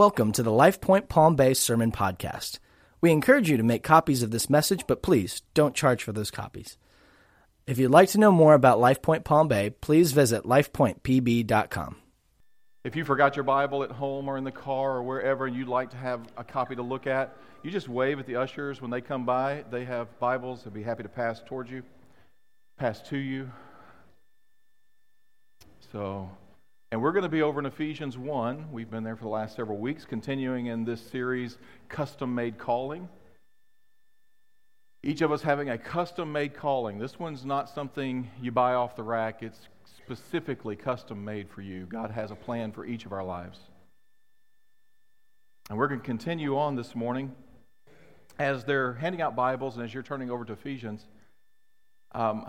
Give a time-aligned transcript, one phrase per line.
[0.00, 2.58] Welcome to the LifePoint Palm Bay Sermon Podcast.
[3.02, 6.30] We encourage you to make copies of this message, but please don't charge for those
[6.30, 6.78] copies.
[7.66, 11.96] If you'd like to know more about LifePoint Palm Bay, please visit lifepointpb.com.
[12.82, 15.68] If you forgot your Bible at home or in the car or wherever and you'd
[15.68, 18.90] like to have a copy to look at, you just wave at the ushers when
[18.90, 19.66] they come by.
[19.70, 20.62] They have Bibles.
[20.64, 21.82] They'll be happy to pass towards you,
[22.78, 23.50] pass to you.
[25.92, 26.30] So,
[26.92, 28.72] and we're going to be over in Ephesians 1.
[28.72, 31.56] We've been there for the last several weeks, continuing in this series,
[31.88, 33.08] Custom Made Calling.
[35.04, 36.98] Each of us having a custom made calling.
[36.98, 41.86] This one's not something you buy off the rack, it's specifically custom made for you.
[41.86, 43.60] God has a plan for each of our lives.
[45.68, 47.32] And we're going to continue on this morning
[48.40, 51.06] as they're handing out Bibles and as you're turning over to Ephesians.
[52.12, 52.44] Um,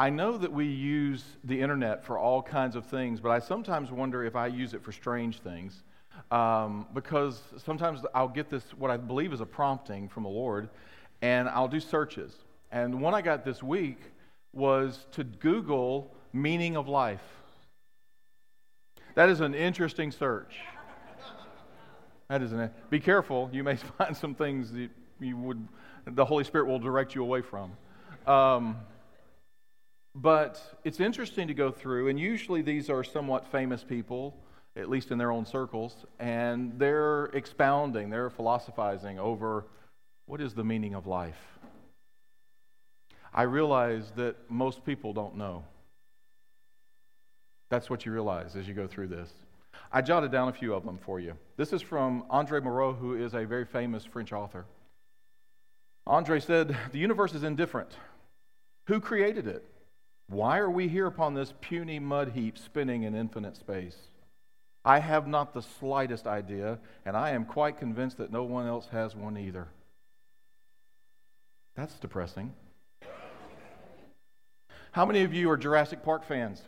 [0.00, 3.90] I know that we use the internet for all kinds of things, but I sometimes
[3.90, 5.82] wonder if I use it for strange things.
[6.30, 10.70] Um, because sometimes I'll get this, what I believe is a prompting from the Lord,
[11.20, 12.32] and I'll do searches.
[12.72, 13.98] And one I got this week
[14.54, 17.20] was to Google meaning of life.
[19.16, 20.56] That is an interesting search.
[22.28, 23.50] That is an, be careful.
[23.52, 24.88] You may find some things that
[25.20, 25.68] you would,
[26.06, 27.72] the Holy Spirit will direct you away from.
[28.26, 28.78] Um,
[30.14, 34.36] but it's interesting to go through, and usually these are somewhat famous people,
[34.76, 39.66] at least in their own circles, and they're expounding, they're philosophizing over
[40.26, 41.58] what is the meaning of life.
[43.32, 45.64] I realize that most people don't know.
[47.68, 49.32] That's what you realize as you go through this.
[49.92, 51.34] I jotted down a few of them for you.
[51.56, 54.66] This is from Andre Malraux, who is a very famous French author.
[56.06, 57.96] Andre said, The universe is indifferent.
[58.86, 59.64] Who created it?
[60.30, 63.96] Why are we here upon this puny mud heap spinning in infinite space?
[64.84, 68.86] I have not the slightest idea, and I am quite convinced that no one else
[68.92, 69.66] has one either.
[71.74, 72.54] That's depressing.
[74.92, 76.62] How many of you are Jurassic Park fans?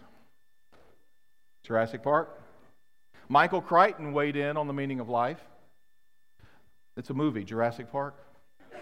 [1.62, 2.40] Jurassic Park?
[3.28, 5.40] Michael Crichton weighed in on the meaning of life.
[6.96, 8.16] It's a movie, Jurassic Park.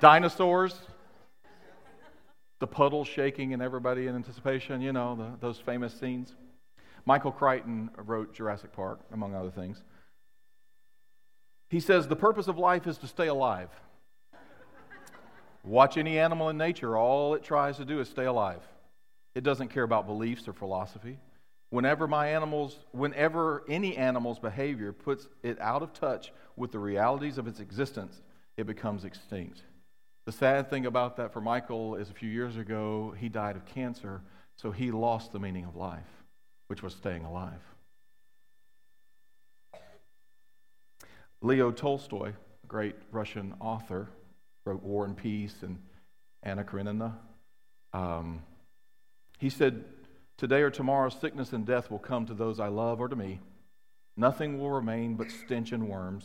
[0.00, 0.74] Dinosaurs,
[2.64, 6.34] the puddle shaking and everybody in anticipation, you know, the, those famous scenes.
[7.04, 9.84] Michael Crichton wrote Jurassic Park, among other things.
[11.68, 13.68] He says the purpose of life is to stay alive.
[15.62, 18.62] Watch any animal in nature, all it tries to do is stay alive.
[19.34, 21.18] It doesn't care about beliefs or philosophy.
[21.68, 27.36] Whenever my animals, whenever any animal's behavior puts it out of touch with the realities
[27.36, 28.22] of its existence,
[28.56, 29.60] it becomes extinct.
[30.24, 33.66] The sad thing about that for Michael is a few years ago, he died of
[33.66, 34.22] cancer,
[34.56, 36.24] so he lost the meaning of life,
[36.68, 37.60] which was staying alive.
[41.42, 44.08] Leo Tolstoy, a great Russian author,
[44.64, 45.78] wrote War and Peace and
[46.42, 47.18] Anna Karenina.
[47.92, 48.42] Um,
[49.38, 49.84] he said,
[50.38, 53.40] Today or tomorrow, sickness and death will come to those I love or to me.
[54.16, 56.24] Nothing will remain but stench and worms.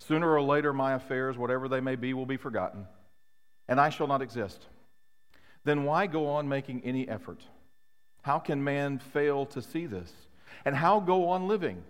[0.00, 2.86] Sooner or later, my affairs, whatever they may be, will be forgotten
[3.68, 4.66] and I shall not exist.
[5.64, 7.42] Then why go on making any effort?
[8.22, 10.12] How can man fail to see this?
[10.64, 11.82] And how go on living?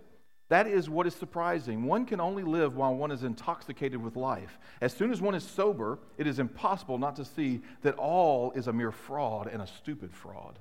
[0.49, 1.83] That is what is surprising.
[1.85, 4.59] One can only live while one is intoxicated with life.
[4.79, 8.67] As soon as one is sober, it is impossible not to see that all is
[8.67, 10.59] a mere fraud and a stupid fraud.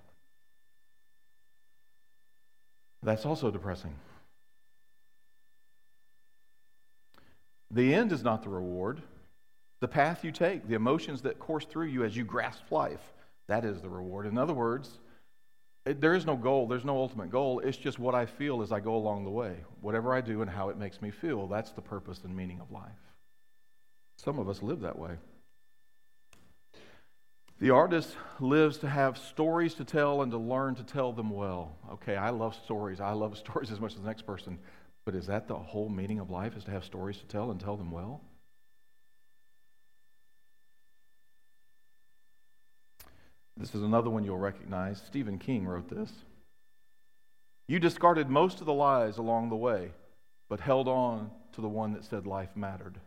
[3.03, 3.95] That's also depressing.
[7.71, 9.03] The end is not the reward.
[9.81, 13.13] The path you take, the emotions that course through you as you grasp life,
[13.49, 14.27] that is the reward.
[14.27, 14.99] In other words,
[15.87, 17.61] it, there is no goal, there's no ultimate goal.
[17.61, 19.57] It's just what I feel as I go along the way.
[19.81, 22.71] Whatever I do and how it makes me feel, that's the purpose and meaning of
[22.71, 22.91] life.
[24.17, 25.17] Some of us live that way.
[27.61, 31.77] The artist lives to have stories to tell and to learn to tell them well.
[31.93, 33.01] Okay, I love stories.
[33.01, 34.59] I love stories as much as the next person.
[35.05, 37.61] But is that the whole meaning of life, is to have stories to tell and
[37.61, 38.23] tell them well?
[43.57, 45.03] This is another one you'll recognize.
[45.07, 46.11] Stephen King wrote this.
[47.69, 49.93] You discarded most of the lies along the way,
[50.49, 52.99] but held on to the one that said life mattered.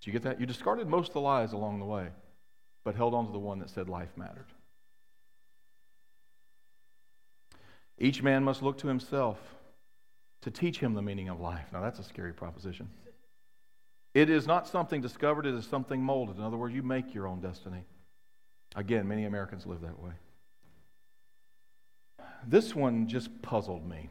[0.00, 0.40] Did you get that?
[0.40, 2.08] You discarded most of the lies along the way,
[2.84, 4.46] but held on to the one that said life mattered.
[7.98, 9.38] Each man must look to himself
[10.40, 11.66] to teach him the meaning of life.
[11.70, 12.88] Now, that's a scary proposition.
[14.12, 16.36] It is not something discovered, it is something molded.
[16.36, 17.84] In other words, you make your own destiny.
[18.74, 20.12] Again, many Americans live that way.
[22.46, 24.10] This one just puzzled me.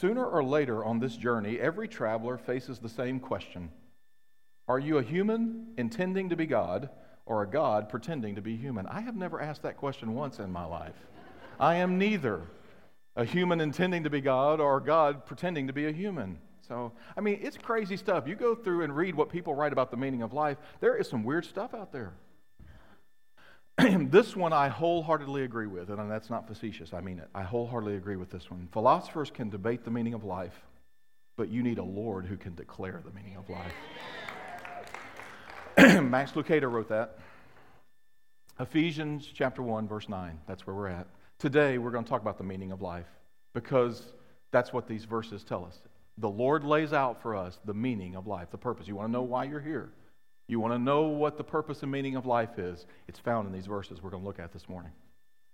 [0.00, 3.70] Sooner or later on this journey, every traveler faces the same question
[4.66, 6.90] Are you a human intending to be God,
[7.24, 8.86] or a God pretending to be human?
[8.86, 10.96] I have never asked that question once in my life.
[11.60, 12.42] I am neither
[13.16, 16.38] a human intending to be God or God pretending to be a human.
[16.68, 18.28] So, I mean, it's crazy stuff.
[18.28, 21.08] You go through and read what people write about the meaning of life, there is
[21.08, 22.12] some weird stuff out there.
[23.78, 27.28] this one I wholeheartedly agree with, and that's not facetious, I mean it.
[27.34, 28.68] I wholeheartedly agree with this one.
[28.72, 30.60] Philosophers can debate the meaning of life,
[31.36, 33.72] but you need a Lord who can declare the meaning of life.
[36.02, 37.18] Max Lucado wrote that.
[38.60, 40.38] Ephesians chapter 1, verse 9.
[40.46, 41.06] That's where we're at.
[41.38, 43.06] Today, we're going to talk about the meaning of life
[43.54, 44.02] because
[44.50, 45.78] that's what these verses tell us.
[46.20, 48.88] The Lord lays out for us the meaning of life, the purpose.
[48.88, 49.90] You want to know why you're here?
[50.48, 52.86] You want to know what the purpose and meaning of life is?
[53.06, 54.92] It's found in these verses we're going to look at this morning.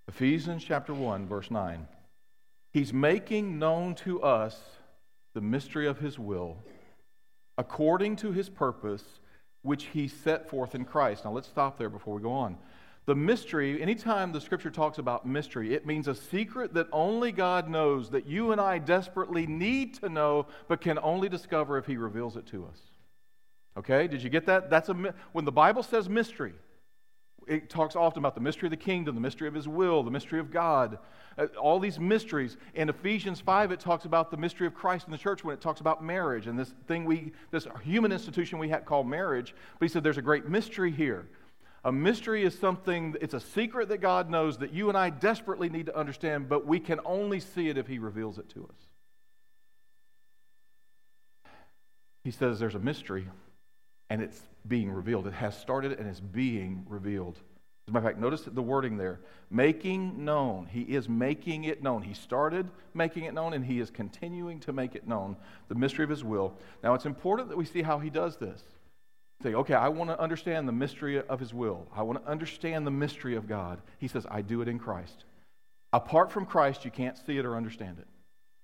[0.09, 1.87] Ephesians chapter 1, verse 9.
[2.73, 4.59] He's making known to us
[5.35, 6.59] the mystery of his will
[7.59, 9.05] according to his purpose,
[9.63, 11.25] which he set forth in Christ.
[11.25, 12.57] Now let's stop there before we go on.
[13.07, 17.69] The mystery, anytime the scripture talks about mystery, it means a secret that only God
[17.69, 21.99] knows, that you and I desperately need to know, but can only discover if He
[21.99, 22.79] reveals it to us.
[23.77, 24.71] Okay, did you get that?
[24.71, 26.55] That's a when the Bible says mystery,
[27.47, 30.11] it talks often about the mystery of the kingdom, the mystery of His will, the
[30.11, 30.99] mystery of God,
[31.37, 32.57] uh, all these mysteries.
[32.73, 35.61] In Ephesians 5, it talks about the mystery of Christ in the church when it
[35.61, 39.55] talks about marriage and this thing we, this human institution we have called marriage.
[39.79, 41.27] But he said there's a great mystery here.
[41.85, 45.69] A mystery is something, it's a secret that God knows that you and I desperately
[45.69, 48.77] need to understand, but we can only see it if He reveals it to us.
[52.25, 53.29] He says there's a mystery
[54.09, 55.27] and it's being revealed.
[55.27, 57.37] It has started and it's being revealed.
[57.87, 59.21] As a matter of fact, notice the wording there
[59.51, 60.67] making known.
[60.67, 62.01] He is making it known.
[62.01, 65.37] He started making it known and he is continuing to make it known,
[65.69, 66.55] the mystery of his will.
[66.83, 68.63] Now, it's important that we see how he does this.
[69.43, 71.87] Say, okay, I want to understand the mystery of his will.
[71.95, 73.81] I want to understand the mystery of God.
[73.99, 75.25] He says, I do it in Christ.
[75.93, 78.07] Apart from Christ, you can't see it or understand it.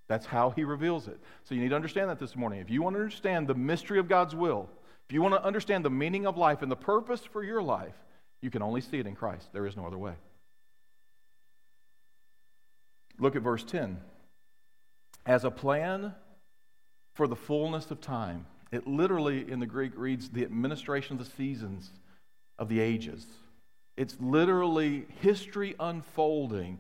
[0.09, 1.21] That's how he reveals it.
[1.45, 2.61] So you need to understand that this morning.
[2.61, 4.69] If you want to understand the mystery of God's will,
[5.09, 7.95] if you want to understand the meaning of life and the purpose for your life,
[8.41, 9.53] you can only see it in Christ.
[9.53, 10.15] There is no other way.
[13.19, 14.01] Look at verse 10.
[15.27, 16.15] As a plan
[17.15, 21.31] for the fullness of time, it literally, in the Greek, reads the administration of the
[21.37, 21.91] seasons
[22.59, 23.27] of the ages.
[23.97, 26.79] It's literally history unfolding,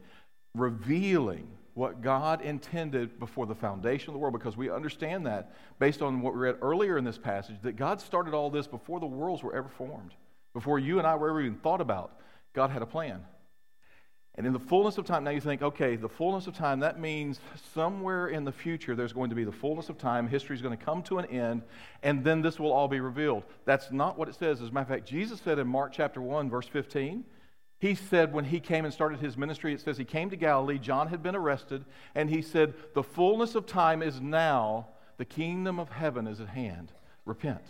[0.54, 6.02] revealing what God intended before the foundation of the world, because we understand that based
[6.02, 9.06] on what we read earlier in this passage, that God started all this before the
[9.06, 10.12] worlds were ever formed,
[10.52, 12.20] before you and I were ever even thought about.
[12.52, 13.24] God had a plan.
[14.36, 17.00] And in the fullness of time, now you think, okay, the fullness of time, that
[17.00, 17.40] means
[17.74, 20.28] somewhere in the future there's going to be the fullness of time.
[20.28, 21.62] History is going to come to an end,
[22.02, 23.42] and then this will all be revealed.
[23.64, 24.62] That's not what it says.
[24.62, 27.24] As a matter of fact, Jesus said in Mark chapter 1, verse 15,
[27.80, 30.78] he said when he came and started his ministry, it says he came to Galilee,
[30.78, 31.84] John had been arrested,
[32.14, 36.48] and he said, The fullness of time is now, the kingdom of heaven is at
[36.48, 36.92] hand.
[37.24, 37.64] Repent.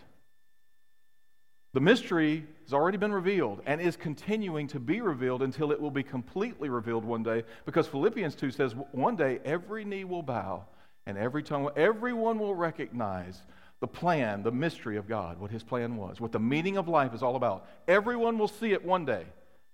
[1.73, 5.91] The mystery has already been revealed and is continuing to be revealed until it will
[5.91, 10.65] be completely revealed one day because Philippians 2 says one day every knee will bow
[11.07, 13.43] and every tongue, everyone will recognize
[13.79, 17.15] the plan, the mystery of God, what his plan was, what the meaning of life
[17.15, 17.67] is all about.
[17.87, 19.25] Everyone will see it one day,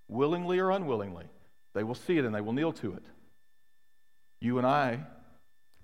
[0.09, 1.25] willingly or unwillingly.
[1.75, 3.05] They will see it and they will kneel to it.
[4.41, 5.01] You and I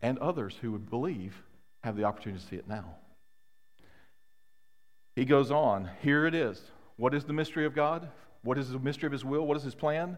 [0.03, 1.43] and others who would believe
[1.83, 2.97] have the opportunity to see it now.
[5.15, 6.61] He goes on, here it is.
[6.97, 8.09] What is the mystery of God?
[8.43, 9.47] What is the mystery of His will?
[9.47, 10.17] What is His plan?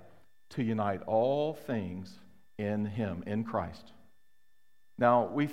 [0.51, 2.19] To unite all things
[2.59, 3.93] in Him, in Christ.
[4.99, 5.49] Now, we,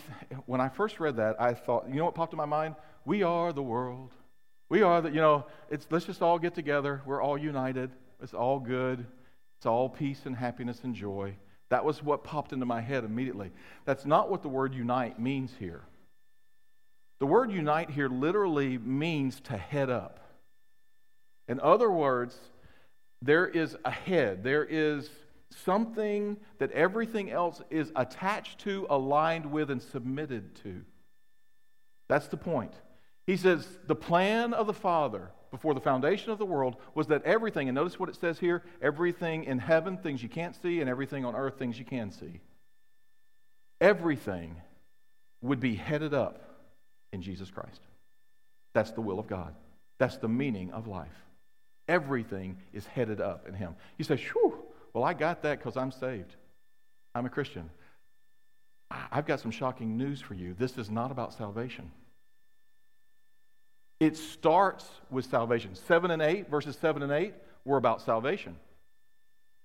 [0.46, 2.76] when I first read that, I thought, you know what popped in my mind?
[3.06, 4.12] We are the world.
[4.70, 7.02] We are the, you know, it's, let's just all get together.
[7.06, 7.92] We're all united.
[8.22, 9.06] It's all good.
[9.58, 11.36] It's all peace and happiness and joy.
[11.70, 13.52] That was what popped into my head immediately.
[13.86, 15.82] That's not what the word unite means here.
[17.22, 20.22] The word unite here literally means to head up.
[21.48, 22.36] In other words,
[23.22, 25.08] there is a head, there is
[25.52, 30.82] something that everything else is attached to, aligned with, and submitted to.
[32.10, 32.74] That's the point.
[33.28, 37.24] He says the plan of the Father before the foundation of the world was that
[37.24, 40.90] everything, and notice what it says here everything in heaven, things you can't see, and
[40.90, 42.40] everything on earth, things you can see.
[43.80, 44.56] Everything
[45.44, 46.48] would be headed up
[47.12, 47.82] in Jesus Christ.
[48.74, 49.54] That's the will of God.
[50.00, 51.10] That's the meaning of life.
[51.88, 53.76] Everything is headed up in Him.
[53.98, 54.54] You say, "Shoo,
[54.94, 56.36] well, I got that because I'm saved.
[57.14, 57.70] I'm a Christian.
[59.12, 60.54] I've got some shocking news for you.
[60.58, 61.92] This is not about salvation.
[64.00, 65.76] It starts with salvation.
[65.76, 67.34] 7 and 8, verses 7 and 8,
[67.66, 68.56] were about salvation.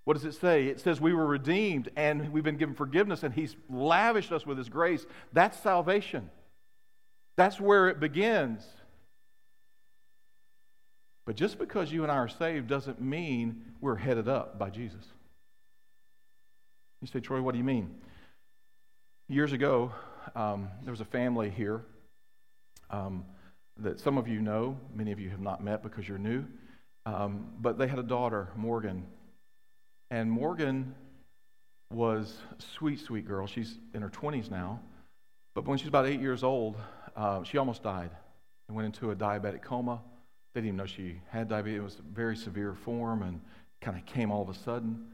[0.04, 0.66] What does it say?
[0.66, 4.58] It says we were redeemed and we've been given forgiveness and He's lavished us with
[4.58, 5.04] His grace.
[5.32, 6.30] That's salvation.
[7.36, 8.64] That's where it begins.
[11.26, 15.04] But just because you and I are saved doesn't mean we're headed up by Jesus.
[17.02, 17.94] You say, Troy, what do you mean?
[19.28, 19.92] Years ago,
[20.34, 21.82] um, there was a family here
[22.90, 23.24] um,
[23.78, 26.44] that some of you know, many of you have not met because you're new,
[27.04, 29.04] um, but they had a daughter, Morgan.
[30.10, 30.94] And Morgan
[31.92, 33.46] was a sweet, sweet girl.
[33.46, 34.80] She's in her 20s now.
[35.54, 36.76] But when she was about eight years old,
[37.16, 38.11] uh, she almost died
[38.68, 40.00] and went into a diabetic coma.
[40.54, 41.78] They didn't even know she had diabetes.
[41.78, 43.40] It was a very severe form and
[43.80, 45.06] kind of came all of a sudden.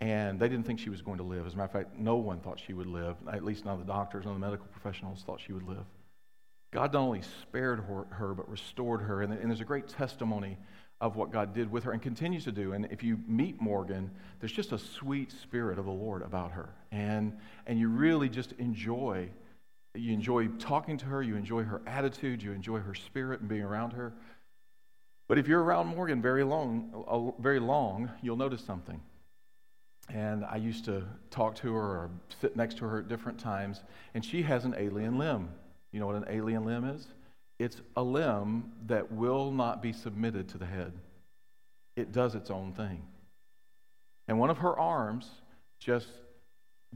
[0.00, 1.46] And they didn't think she was going to live.
[1.46, 3.16] As a matter of fact, no one thought she would live.
[3.32, 5.84] At least none of the doctors, none of the medical professionals thought she would live.
[6.70, 9.22] God not only spared her, but restored her.
[9.22, 10.58] And, and there's a great testimony
[11.00, 12.72] of what God did with her and continues to do.
[12.72, 16.74] And if you meet Morgan, there's just a sweet spirit of the Lord about her.
[16.92, 17.36] And,
[17.66, 19.30] and you really just enjoy.
[19.94, 23.62] You enjoy talking to her, you enjoy her attitude, you enjoy her spirit and being
[23.62, 24.12] around her.
[25.28, 29.00] But if you're around Morgan very long, very long, you'll notice something.
[30.08, 33.82] And I used to talk to her or sit next to her at different times,
[34.14, 35.50] and she has an alien limb.
[35.92, 37.06] You know what an alien limb is?
[37.58, 40.92] It's a limb that will not be submitted to the head.
[41.96, 43.02] It does its own thing.
[44.28, 45.28] And one of her arms
[45.78, 46.08] just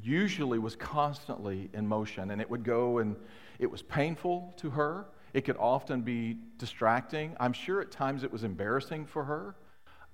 [0.01, 3.17] usually was constantly in motion, and it would go and
[3.59, 5.07] it was painful to her.
[5.35, 7.37] It could often be distracting.
[7.41, 9.55] I'm sure at times it was embarrassing for her.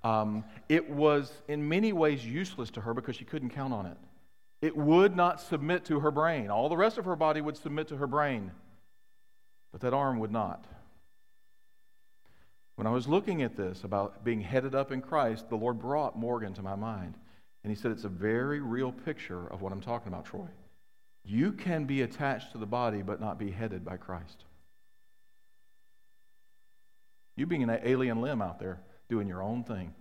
[0.03, 3.97] Um, it was in many ways useless to her because she couldn't count on it.
[4.61, 6.49] It would not submit to her brain.
[6.49, 8.51] All the rest of her body would submit to her brain,
[9.71, 10.65] but that arm would not.
[12.75, 16.17] When I was looking at this about being headed up in Christ, the Lord brought
[16.17, 17.15] Morgan to my mind.
[17.63, 20.47] And he said, It's a very real picture of what I'm talking about, Troy.
[21.23, 24.45] You can be attached to the body, but not be headed by Christ.
[27.35, 29.93] You being an alien limb out there doing your own thing.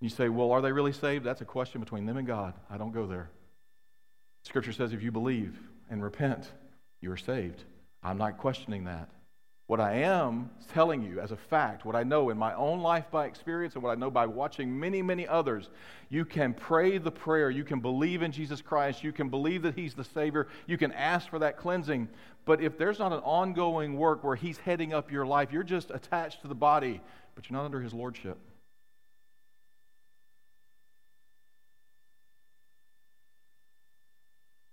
[0.00, 1.24] You say, well, are they really saved?
[1.24, 2.54] That's a question between them and God.
[2.70, 3.30] I don't go there.
[4.44, 5.58] Scripture says if you believe
[5.90, 6.50] and repent,
[7.00, 7.62] you are saved.
[8.02, 9.10] I'm not questioning that.
[9.70, 13.08] What I am telling you as a fact, what I know in my own life
[13.08, 15.70] by experience and what I know by watching many, many others,
[16.08, 17.50] you can pray the prayer.
[17.50, 19.04] You can believe in Jesus Christ.
[19.04, 20.48] You can believe that He's the Savior.
[20.66, 22.08] You can ask for that cleansing.
[22.46, 25.92] But if there's not an ongoing work where He's heading up your life, you're just
[25.92, 27.00] attached to the body,
[27.36, 28.38] but you're not under His Lordship.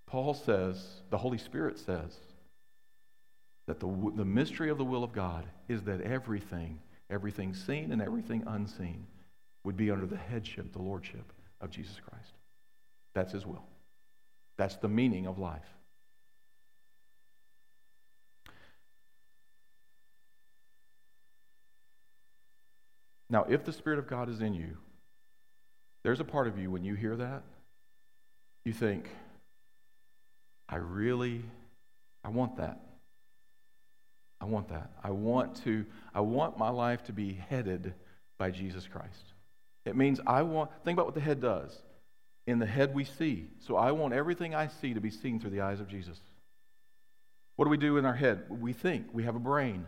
[0.07, 2.17] Paul says, the Holy Spirit says,
[3.67, 8.01] that the, the mystery of the will of God is that everything, everything seen and
[8.01, 9.05] everything unseen,
[9.63, 12.33] would be under the headship, the lordship of Jesus Christ.
[13.13, 13.65] That's his will.
[14.57, 15.67] That's the meaning of life.
[23.29, 24.77] Now, if the Spirit of God is in you,
[26.03, 27.43] there's a part of you when you hear that,
[28.63, 29.09] you think,
[30.69, 31.43] I really,
[32.23, 32.86] I want that.
[34.39, 34.91] I want that.
[35.03, 37.93] I want to I want my life to be headed
[38.37, 39.33] by Jesus Christ.
[39.85, 41.75] It means I want think about what the head does.
[42.45, 43.47] In the head we see.
[43.59, 46.19] So I want everything I see to be seen through the eyes of Jesus.
[47.57, 48.43] What do we do in our head?
[48.49, 49.07] We think.
[49.11, 49.85] We have a brain.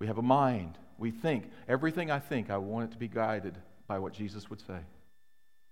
[0.00, 0.76] We have a mind.
[0.98, 1.44] We think.
[1.68, 4.80] Everything I think, I want it to be guided by what Jesus would say.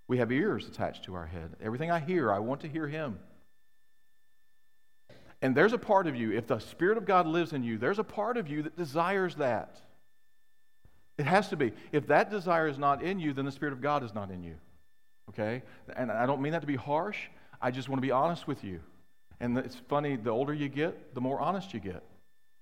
[0.09, 1.57] We have ears attached to our head.
[1.61, 3.19] Everything I hear, I want to hear him.
[5.43, 7.99] And there's a part of you, if the Spirit of God lives in you, there's
[7.99, 9.79] a part of you that desires that.
[11.19, 11.73] It has to be.
[11.93, 14.43] If that desire is not in you, then the Spirit of God is not in
[14.43, 14.55] you.
[15.31, 15.63] Okay?
[15.97, 17.19] And I don't mean that to be harsh.
[17.61, 18.81] I just want to be honest with you.
[19.41, 22.03] And it's funny, the older you get, the more honest you get.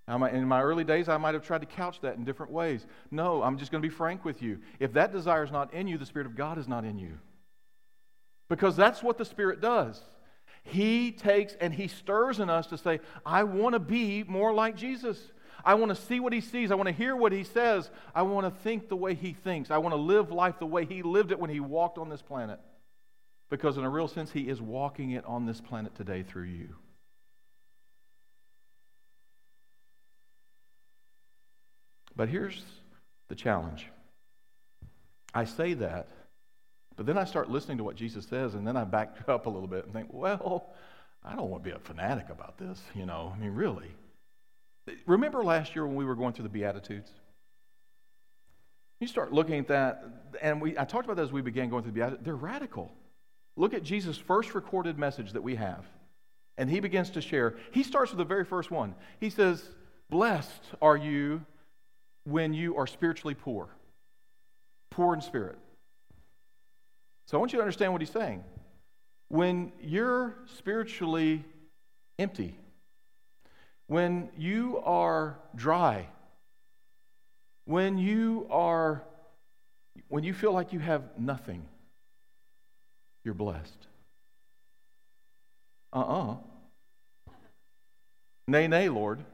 [0.06, 2.84] In my early days, I might have tried to couch that in different ways.
[3.10, 4.58] No, I'm just going to be frank with you.
[4.78, 7.18] If that desire is not in you, the Spirit of God is not in you.
[8.50, 10.00] Because that's what the Spirit does.
[10.64, 14.76] He takes and he stirs in us to say, I want to be more like
[14.76, 15.18] Jesus.
[15.64, 16.70] I want to see what he sees.
[16.70, 17.90] I want to hear what he says.
[18.14, 19.70] I want to think the way he thinks.
[19.70, 22.22] I want to live life the way he lived it when he walked on this
[22.22, 22.60] planet.
[23.50, 26.76] Because, in a real sense, he is walking it on this planet today through you.
[32.16, 32.62] But here's
[33.28, 33.88] the challenge
[35.34, 36.08] I say that
[36.96, 39.50] But then I start listening to what Jesus says, and then I back up a
[39.50, 40.72] little bit and think, well,
[41.24, 43.32] I don't want to be a fanatic about this, you know.
[43.34, 43.90] I mean, really.
[45.06, 47.10] Remember last year when we were going through the Beatitudes?
[49.00, 50.04] You start looking at that,
[50.40, 52.24] and we, I talked about that as we began going through the Beatitudes.
[52.24, 52.92] They're radical.
[53.56, 55.84] Look at Jesus' first recorded message that we have.
[56.56, 57.56] And he begins to share.
[57.72, 58.94] He starts with the very first one.
[59.18, 59.68] He says,
[60.10, 61.44] Blessed are you
[62.24, 63.68] when you are spiritually poor,
[64.90, 65.58] poor in spirit.
[67.26, 68.44] So I want you to understand what he's saying.
[69.28, 71.44] When you're spiritually
[72.18, 72.56] empty,
[73.86, 76.08] when you are dry,
[77.64, 79.02] when you are
[80.08, 81.64] when you feel like you have nothing,
[83.24, 83.86] you're blessed.
[85.92, 86.36] Uh-uh.
[88.48, 89.24] Nay, nay, Lord.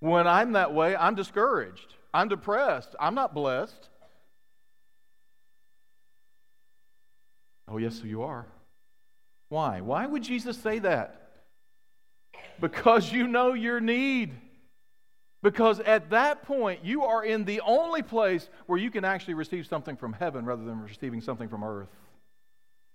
[0.00, 1.94] When I'm that way, I'm discouraged.
[2.12, 2.94] I'm depressed.
[2.98, 3.89] I'm not blessed.
[7.70, 8.46] Oh, yes, you are.
[9.48, 9.80] Why?
[9.80, 11.30] Why would Jesus say that?
[12.60, 14.32] Because you know your need.
[15.42, 19.66] Because at that point, you are in the only place where you can actually receive
[19.66, 21.88] something from heaven rather than receiving something from earth.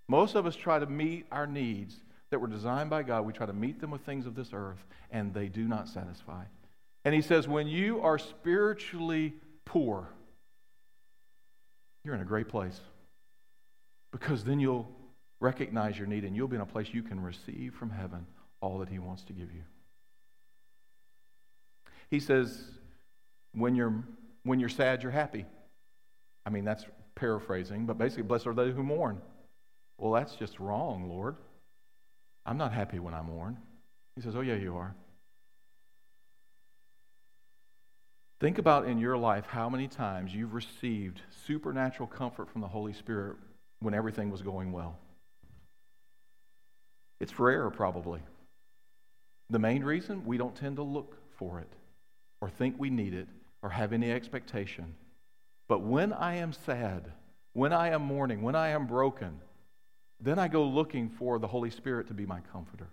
[0.08, 1.96] Most of us try to meet our needs
[2.30, 3.26] that were designed by God.
[3.26, 6.44] We try to meet them with things of this earth, and they do not satisfy.
[7.04, 10.10] And he says, when you are spiritually poor,
[12.04, 12.80] you're in a great place.
[14.16, 14.90] Because then you'll
[15.42, 18.26] recognize your need and you'll be in a place you can receive from heaven
[18.62, 19.64] all that he wants to give you.
[22.10, 22.64] He says,
[23.52, 24.06] when you're,
[24.44, 25.46] when you're sad, you're happy.
[26.46, 29.20] I mean, that's paraphrasing, but basically, blessed are they who mourn.
[29.98, 31.36] Well, that's just wrong, Lord.
[32.46, 33.58] I'm not happy when I mourn.
[34.16, 34.96] He says, Oh, yeah, you are.
[38.40, 42.94] Think about in your life how many times you've received supernatural comfort from the Holy
[42.94, 43.36] Spirit
[43.80, 44.98] when everything was going well.
[47.20, 48.22] It's rare, probably.
[49.50, 51.72] The main reason we don't tend to look for it
[52.42, 53.28] or think we need it
[53.62, 54.96] or have any expectation.
[55.68, 57.12] But when I am sad,
[57.54, 59.40] when I am mourning, when I am broken,
[60.20, 62.90] then I go looking for the Holy Spirit to be my comforter.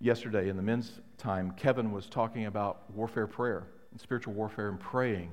[0.00, 4.80] Yesterday in the men's time, Kevin was talking about warfare prayer and spiritual warfare and
[4.80, 5.30] praying.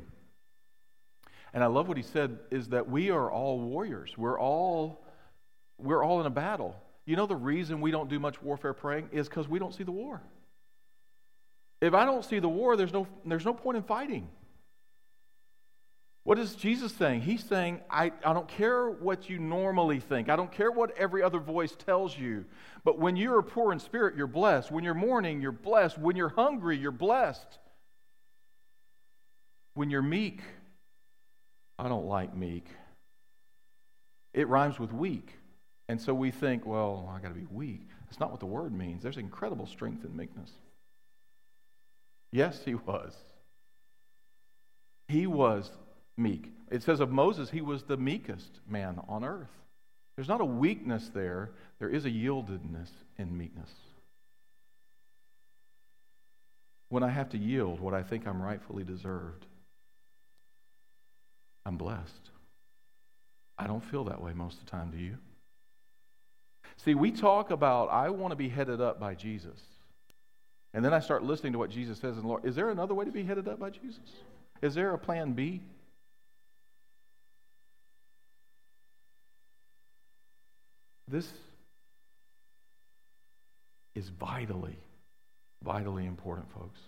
[1.53, 4.17] And I love what he said is that we are all warriors.
[4.17, 5.03] We're all
[5.77, 6.75] we're all in a battle.
[7.05, 9.83] You know the reason we don't do much warfare praying is because we don't see
[9.83, 10.21] the war.
[11.79, 14.27] If I don't see the war, there's no, there's no point in fighting.
[16.23, 17.21] What is Jesus saying?
[17.21, 20.27] He's saying, I, I don't care what you normally think.
[20.27, 22.43] I don't care what every other voice tells you.
[22.83, 24.69] But when you're poor in spirit, you're blessed.
[24.69, 25.97] When you're mourning, you're blessed.
[25.97, 27.59] When you're hungry, you're blessed.
[29.75, 30.41] When you're meek,
[31.79, 32.65] I don't like meek.
[34.33, 35.33] It rhymes with weak.
[35.89, 37.87] And so we think, well, I got to be weak.
[38.05, 39.03] That's not what the word means.
[39.03, 40.51] There's incredible strength in meekness.
[42.31, 43.13] Yes, he was.
[45.07, 45.71] He was
[46.17, 46.51] meek.
[46.69, 49.51] It says of Moses, he was the meekest man on earth.
[50.15, 53.71] There's not a weakness there, there is a yieldedness in meekness.
[56.89, 59.45] When I have to yield what I think I'm rightfully deserved,
[61.67, 62.31] I'm blessed.
[63.57, 65.17] I don't feel that way most of the time, do you?
[66.77, 69.59] See, we talk about, I want to be headed up by Jesus.
[70.73, 73.03] And then I start listening to what Jesus says, and Lord, is there another way
[73.03, 73.99] to be headed up by Jesus?
[74.61, 75.59] Is there a plan B?
[81.09, 81.27] This
[83.93, 84.77] is vitally,
[85.63, 86.79] vitally important, folks.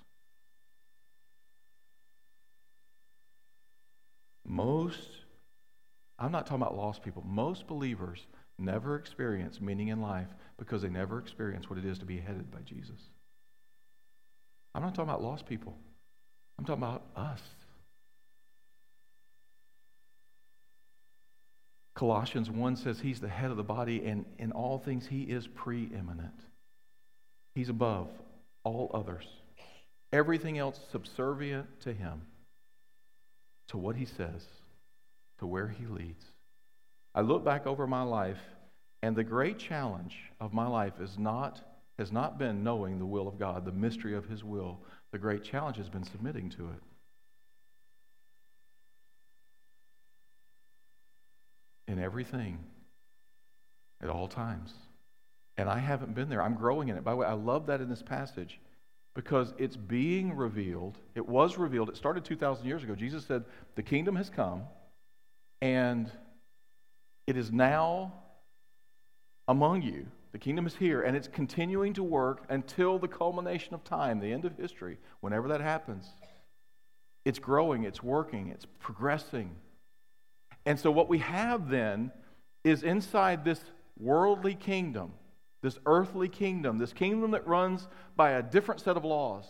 [4.50, 5.08] Most,
[6.18, 8.26] I'm not talking about lost people, most believers
[8.58, 12.52] never experience meaning in life because they never experience what it is to be headed
[12.52, 13.00] by Jesus.
[14.76, 15.78] I'm not talking about lost people.
[16.58, 17.42] I'm talking about us.
[21.96, 25.48] Colossians 1 says he's the head of the body, and in all things he is
[25.48, 26.34] preeminent.
[27.56, 28.08] He's above
[28.64, 29.26] all others.
[30.12, 32.22] Everything else subservient to him,
[33.70, 34.46] to what he says,
[35.40, 36.24] to where he leads.
[37.16, 38.40] I look back over my life,
[39.02, 41.62] and the great challenge of my life is not
[42.00, 44.80] has not been knowing the will of God, the mystery of His will.
[45.12, 46.82] The great challenge has been submitting to it.
[51.90, 52.60] In everything,
[54.02, 54.74] at all times.
[55.58, 56.42] And I haven't been there.
[56.42, 57.04] I'm growing in it.
[57.04, 58.62] By the way, I love that in this passage
[59.20, 60.98] because it's being revealed.
[61.14, 61.90] It was revealed.
[61.90, 62.96] It started 2,000 years ago.
[62.96, 63.44] Jesus said,
[63.76, 64.64] The kingdom has come,
[65.62, 66.10] and
[67.28, 68.14] it is now
[69.46, 70.06] among you.
[70.32, 74.32] The kingdom is here, and it's continuing to work until the culmination of time, the
[74.32, 76.06] end of history, whenever that happens.
[77.26, 79.54] It's growing, it's working, it's progressing.
[80.66, 82.12] And so, what we have then
[82.64, 83.60] is inside this
[84.00, 85.12] worldly kingdom,
[85.62, 89.46] this earthly kingdom, this kingdom that runs by a different set of laws,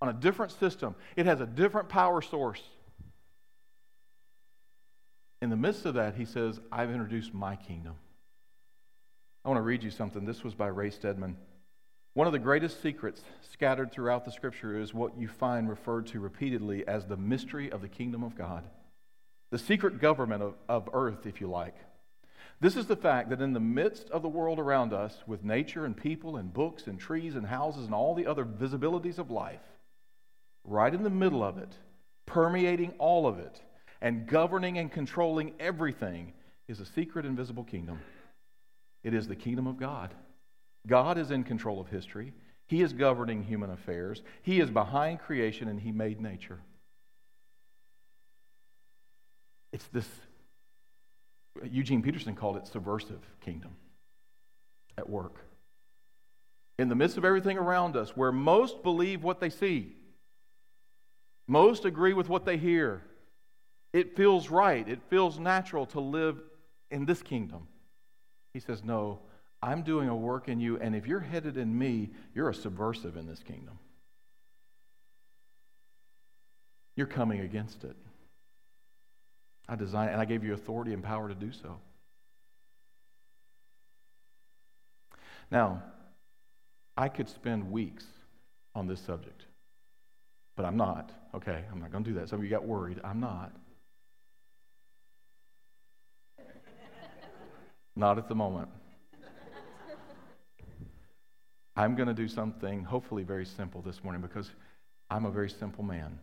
[0.00, 2.62] on a different system, it has a different power source.
[5.40, 7.94] In the midst of that, he says, I've introduced my kingdom.
[9.44, 10.24] I want to read you something.
[10.24, 11.36] This was by Ray Stedman.
[12.14, 13.22] One of the greatest secrets
[13.52, 17.80] scattered throughout the scripture is what you find referred to repeatedly as the mystery of
[17.80, 18.64] the kingdom of God,
[19.50, 21.74] the secret government of, of earth, if you like.
[22.62, 25.84] This is the fact that in the midst of the world around us, with nature
[25.84, 29.64] and people and books and trees and houses and all the other visibilities of life,
[30.62, 31.74] right in the middle of it,
[32.24, 33.60] permeating all of it,
[34.00, 36.34] and governing and controlling everything,
[36.68, 37.98] is a secret invisible kingdom.
[39.02, 40.14] It is the kingdom of God.
[40.86, 42.32] God is in control of history.
[42.68, 44.22] He is governing human affairs.
[44.42, 46.60] He is behind creation and He made nature.
[49.72, 50.06] It's this,
[51.70, 53.76] Eugene Peterson called it subversive kingdom
[54.96, 55.36] at work.
[56.78, 59.94] In the midst of everything around us, where most believe what they see,
[61.46, 63.02] most agree with what they hear,
[63.92, 66.40] it feels right, it feels natural to live
[66.90, 67.68] in this kingdom.
[68.54, 69.20] He says, No,
[69.62, 73.16] I'm doing a work in you, and if you're headed in me, you're a subversive
[73.16, 73.78] in this kingdom.
[76.96, 77.96] You're coming against it.
[79.68, 81.78] I designed and I gave you authority and power to do so.
[85.50, 85.82] Now,
[86.96, 88.04] I could spend weeks
[88.74, 89.44] on this subject,
[90.56, 91.12] but I'm not.
[91.34, 92.28] Okay, I'm not going to do that.
[92.28, 93.00] Some of you got worried.
[93.04, 93.52] I'm not.
[97.94, 98.68] Not at the moment.
[101.76, 104.50] I'm going to do something hopefully very simple this morning because
[105.10, 106.18] I'm a very simple man.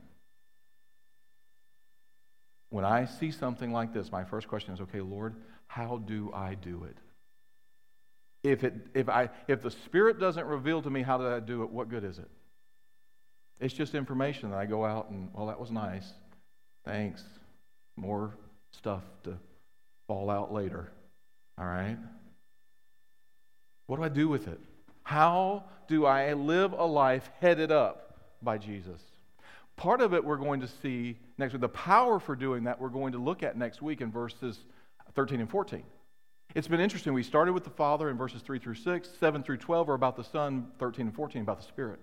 [2.70, 5.36] When I see something like this, my first question is okay, Lord,
[5.68, 6.98] how do I do it?
[8.44, 11.64] If, it, if, I, if the Spirit doesn't reveal to me how do I do
[11.64, 12.30] it, what good is it?
[13.60, 16.14] It's just information that I go out and, well, that was nice.
[16.86, 17.24] Thanks.
[17.98, 18.38] More
[18.72, 19.38] stuff to
[20.08, 20.90] fall out later.
[21.58, 21.98] All right?
[23.88, 24.60] What do I do with it?
[25.04, 29.02] How do I live a life headed up by Jesus?
[29.80, 31.62] Part of it we're going to see next week.
[31.62, 34.60] The power for doing that we're going to look at next week in verses
[35.16, 35.84] 13 and 14.
[36.54, 37.14] It's been interesting.
[37.14, 40.18] We started with the Father in verses 3 through 6, 7 through 12 are about
[40.18, 42.02] the Son, 13 and 14 about the Spirit.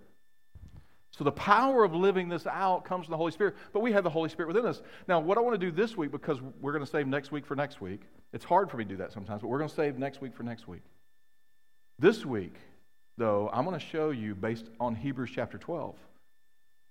[1.10, 4.04] So the power of living this out comes from the Holy Spirit, but we have
[4.04, 4.80] the Holy Spirit within us.
[5.06, 7.44] Now, what I want to do this week, because we're going to save next week
[7.44, 8.00] for next week,
[8.32, 10.34] it's hard for me to do that sometimes, but we're going to save next week
[10.34, 10.82] for next week.
[11.98, 12.54] This week,
[13.18, 15.94] though, I'm going to show you, based on Hebrews chapter 12,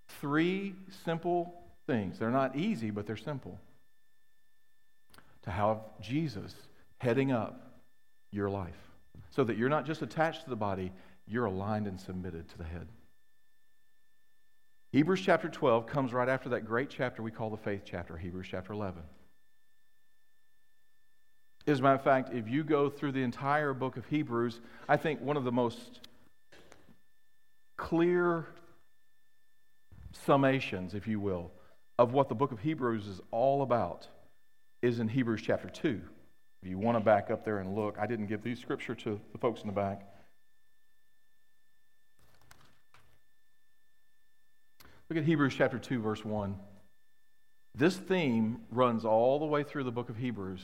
[0.07, 1.53] three simple
[1.87, 2.19] things.
[2.19, 3.59] They're not easy, but they're simple.
[5.43, 6.53] To have Jesus
[6.97, 7.79] heading up
[8.31, 8.73] your life
[9.29, 10.91] so that you're not just attached to the body,
[11.27, 12.87] you're aligned and submitted to the head.
[14.91, 18.47] Hebrews chapter 12 comes right after that great chapter we call the faith chapter, Hebrews
[18.49, 19.01] chapter 11.
[21.67, 24.97] As a matter of fact, if you go through the entire book of Hebrews, I
[24.97, 25.99] think one of the most
[27.75, 28.47] clear
[30.27, 31.51] summations, if you will,
[31.97, 34.07] of what the book of Hebrews is all about
[34.81, 36.01] is in Hebrews chapter 2.
[36.61, 39.19] If you want to back up there and look, I didn't give these scripture to
[39.31, 40.01] the folks in the back.
[45.09, 46.55] Look at Hebrews chapter 2, verse 1.
[47.75, 50.63] This theme runs all the way through the book of Hebrews.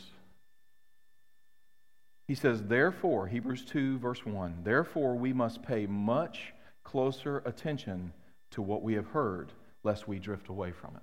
[2.27, 8.13] He says, Therefore, Hebrews 2, verse 1, therefore we must pay much closer attention
[8.51, 9.51] to what we have heard,
[9.83, 11.01] lest we drift away from it.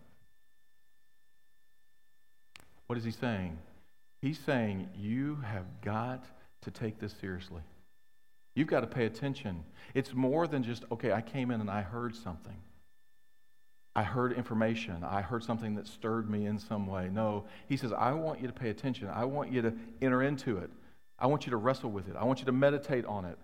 [2.86, 3.58] What is he saying?
[4.20, 6.24] He's saying, You have got
[6.62, 7.62] to take this seriously.
[8.54, 9.64] You've got to pay attention.
[9.94, 12.56] It's more than just, okay, I came in and I heard something.
[13.94, 15.04] I heard information.
[15.04, 17.08] I heard something that stirred me in some way.
[17.12, 19.08] No, he says, I want you to pay attention.
[19.08, 20.70] I want you to enter into it.
[21.18, 22.16] I want you to wrestle with it.
[22.16, 23.38] I want you to meditate on it.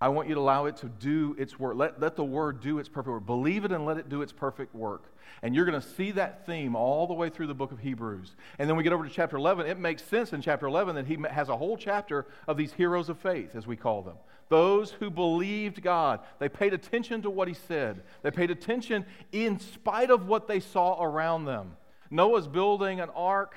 [0.00, 1.76] I want you to allow it to do its work.
[1.76, 3.26] Let, let the word do its perfect work.
[3.26, 5.04] Believe it and let it do its perfect work.
[5.42, 8.34] And you're going to see that theme all the way through the book of Hebrews.
[8.58, 9.66] And then we get over to chapter 11.
[9.66, 13.10] It makes sense in chapter 11 that he has a whole chapter of these heroes
[13.10, 14.16] of faith, as we call them.
[14.48, 16.20] Those who believed God.
[16.38, 20.60] They paid attention to what he said, they paid attention in spite of what they
[20.60, 21.76] saw around them.
[22.10, 23.54] Noah's building an ark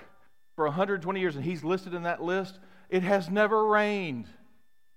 [0.56, 2.60] for 120 years, and he's listed in that list.
[2.90, 4.28] It has never rained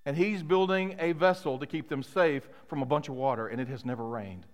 [0.07, 3.61] and he's building a vessel to keep them safe from a bunch of water, and
[3.61, 4.47] it has never rained.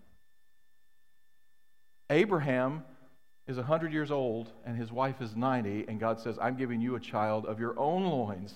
[2.08, 2.82] Abraham
[3.46, 6.96] is 100 years old, and his wife is 90, and God says, I'm giving you
[6.96, 8.54] a child of your own loins.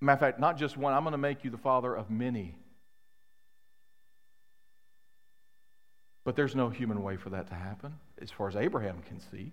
[0.00, 2.54] Matter of fact, not just one, I'm going to make you the father of many.
[6.24, 9.50] But there's no human way for that to happen, as far as Abraham can see.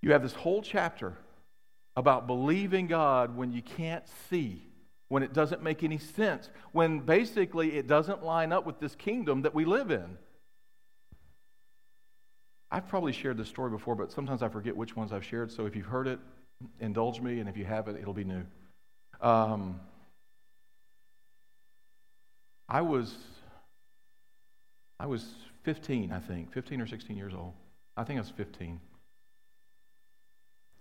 [0.00, 1.16] You have this whole chapter
[1.96, 4.67] about believing God when you can't see
[5.08, 9.42] when it doesn't make any sense, when basically it doesn't line up with this kingdom
[9.42, 10.18] that we live in.
[12.70, 15.50] I've probably shared this story before, but sometimes I forget which ones I've shared.
[15.50, 16.18] So if you've heard it,
[16.80, 18.44] indulge me, and if you haven't, it'll be new.
[19.22, 19.80] Um,
[22.68, 23.14] I was,
[25.00, 25.24] I was
[25.62, 27.54] 15, I think, 15 or 16 years old.
[27.96, 28.78] I think I was 15.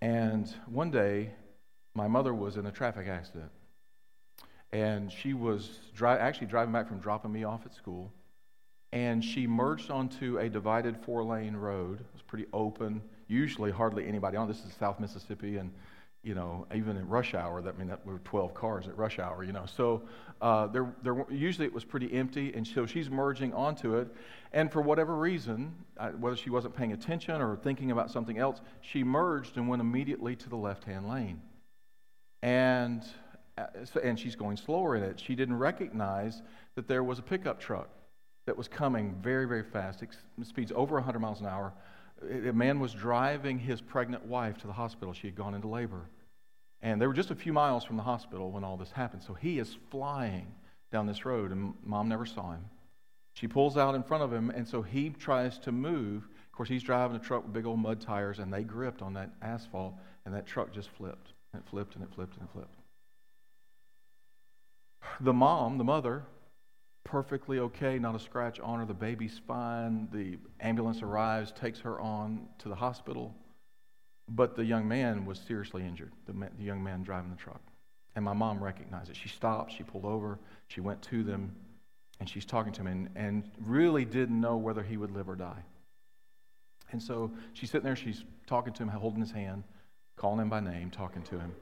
[0.01, 1.31] And one day,
[1.95, 3.49] my mother was in a traffic accident
[4.71, 8.11] and she was dri- actually driving back from dropping me off at school.
[8.93, 11.99] And she merged onto a divided four lane road.
[11.99, 14.47] It was pretty open, usually hardly anybody on.
[14.47, 15.71] This is South Mississippi, and
[16.23, 19.19] you know, even in rush hour, that I mean that were 12 cars at rush
[19.19, 19.65] hour, you know.
[19.65, 20.03] So
[20.41, 24.09] uh, there, there usually it was pretty empty, and so she's merging onto it,
[24.51, 25.73] and for whatever reason,
[26.19, 30.35] whether she wasn't paying attention or thinking about something else, she merged and went immediately
[30.35, 31.41] to the left-hand lane,
[32.41, 33.03] and
[33.57, 33.65] Uh,
[34.03, 35.19] and she's going slower in it.
[35.19, 36.41] She didn't recognize
[36.75, 37.89] that there was a pickup truck
[38.45, 40.03] that was coming very, very fast.
[40.03, 41.73] It speeds over 100 miles an hour.
[42.21, 45.13] A man was driving his pregnant wife to the hospital.
[45.13, 46.09] She had gone into labor.
[46.81, 49.23] And they were just a few miles from the hospital when all this happened.
[49.23, 50.53] So he is flying
[50.91, 52.65] down this road, and mom never saw him.
[53.33, 56.23] She pulls out in front of him, and so he tries to move.
[56.23, 59.13] Of course, he's driving a truck with big old mud tires, and they gripped on
[59.13, 59.93] that asphalt,
[60.25, 61.33] and that truck just flipped.
[61.53, 62.76] And it flipped, and it flipped, and it flipped.
[65.19, 66.23] The mom, the mother,
[67.03, 68.85] perfectly okay, not a scratch on her.
[68.85, 70.07] The baby's fine.
[70.11, 73.33] The ambulance arrives, takes her on to the hospital.
[74.29, 77.61] But the young man was seriously injured, the, the young man driving the truck.
[78.15, 79.15] And my mom recognized it.
[79.15, 81.55] She stopped, she pulled over, she went to them,
[82.19, 85.35] and she's talking to him and, and really didn't know whether he would live or
[85.35, 85.63] die.
[86.91, 89.63] And so she's sitting there, she's talking to him, holding his hand,
[90.15, 91.53] calling him by name, talking to him.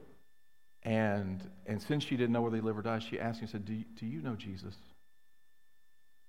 [0.86, 3.64] And, and since she didn't know whether he lived or died, she asked him, said,
[3.64, 4.76] do, do you know Jesus?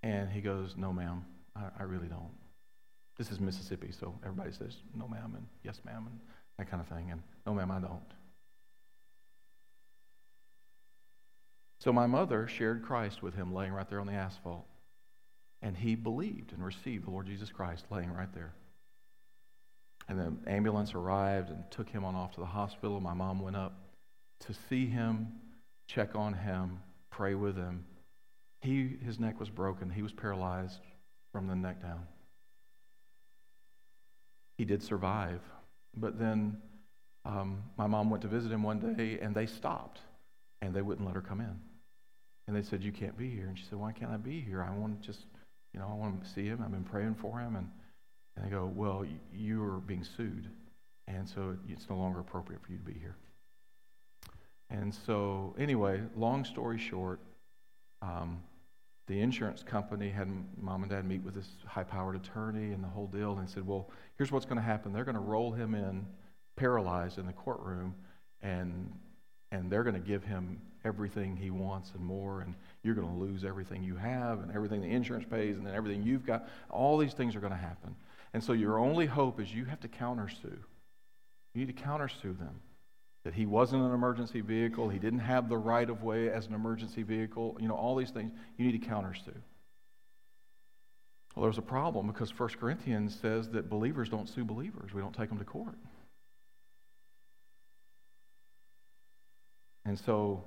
[0.04, 2.34] And he goes, No, ma'am, I, I really don't.
[3.18, 6.20] This is Mississippi, so everybody says, No, ma'am, and yes, ma'am, and
[6.58, 7.12] that kind of thing.
[7.12, 8.02] And no, ma'am, I don't.
[11.80, 14.66] So my mother shared Christ with him laying right there on the asphalt.
[15.62, 18.54] And he believed and received the Lord Jesus Christ laying right there.
[20.08, 23.00] And the ambulance arrived and took him on off to the hospital.
[23.00, 23.87] My mom went up
[24.42, 25.28] to see him,
[25.88, 26.80] check on him,
[27.12, 27.86] pray with him.
[28.62, 29.90] He, his neck was broken.
[29.90, 30.80] He was paralyzed
[31.32, 32.08] from the neck down.
[34.58, 35.42] He did survive.
[35.96, 36.58] But then
[37.26, 40.00] um, my mom went to visit him one day and they stopped
[40.62, 41.60] and they wouldn't let her come in.
[42.48, 43.48] And they said, You can't be here.
[43.48, 44.64] And she said, Why can't I be here?
[44.64, 45.26] I want to just,
[45.74, 46.62] you know, I want to see him.
[46.64, 47.56] I've been praying for him.
[47.56, 47.70] And,
[48.36, 50.50] and they go, Well, you are being sued.
[51.08, 53.16] And so it's no longer appropriate for you to be here.
[54.70, 57.20] And so, anyway, long story short,
[58.02, 58.42] um,
[59.08, 60.28] the insurance company had
[60.62, 63.66] mom and dad meet with this high powered attorney and the whole deal and said,
[63.66, 64.92] Well, here's what's going to happen.
[64.92, 66.06] They're going to roll him in
[66.58, 67.96] paralyzed in the courtroom,
[68.42, 68.92] and,
[69.52, 72.54] and they're going to give him everything he wants and more, and
[72.84, 76.04] you're going to lose everything you have and everything the insurance pays and then everything
[76.04, 76.50] you've got.
[76.70, 77.96] All these things are going to happen.
[78.34, 80.58] And so, your only hope is you have to countersue.
[81.54, 82.60] You need to countersue them
[83.28, 86.54] that he wasn't an emergency vehicle, he didn't have the right of way as an
[86.54, 89.36] emergency vehicle, you know, all these things you need to countersue.
[91.36, 95.14] Well, there's a problem because 1 Corinthians says that believers don't sue believers, we don't
[95.14, 95.76] take them to court.
[99.84, 100.46] And so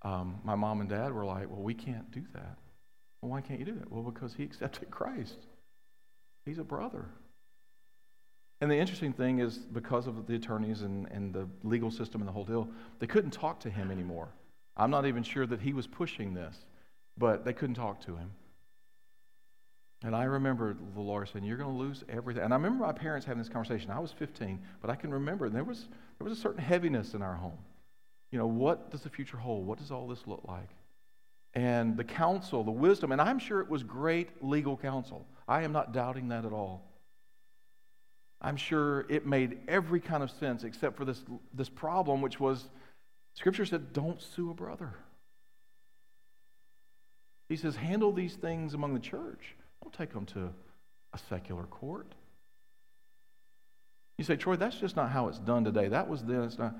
[0.00, 2.56] um, my mom and dad were like, well, we can't do that.
[3.20, 3.92] Well, why can't you do that?
[3.92, 5.36] Well, because he accepted Christ.
[6.46, 7.04] He's a brother.
[8.60, 12.28] And the interesting thing is, because of the attorneys and, and the legal system and
[12.28, 12.68] the whole deal,
[12.98, 14.28] they couldn't talk to him anymore.
[14.76, 16.56] I'm not even sure that he was pushing this,
[17.16, 18.30] but they couldn't talk to him.
[20.04, 22.42] And I remember the lawyer saying, You're going to lose everything.
[22.44, 23.90] And I remember my parents having this conversation.
[23.90, 27.22] I was 15, but I can remember there was, there was a certain heaviness in
[27.22, 27.58] our home.
[28.30, 29.66] You know, what does the future hold?
[29.66, 30.68] What does all this look like?
[31.54, 35.26] And the counsel, the wisdom, and I'm sure it was great legal counsel.
[35.48, 36.87] I am not doubting that at all.
[38.40, 41.22] I'm sure it made every kind of sense except for this,
[41.52, 42.64] this problem, which was
[43.34, 44.94] Scripture said, don't sue a brother.
[47.48, 49.54] He says, handle these things among the church.
[49.82, 50.50] Don't take them to
[51.12, 52.12] a secular court.
[54.18, 55.88] You say, Troy, that's just not how it's done today.
[55.88, 56.42] That was then.
[56.42, 56.74] It's not.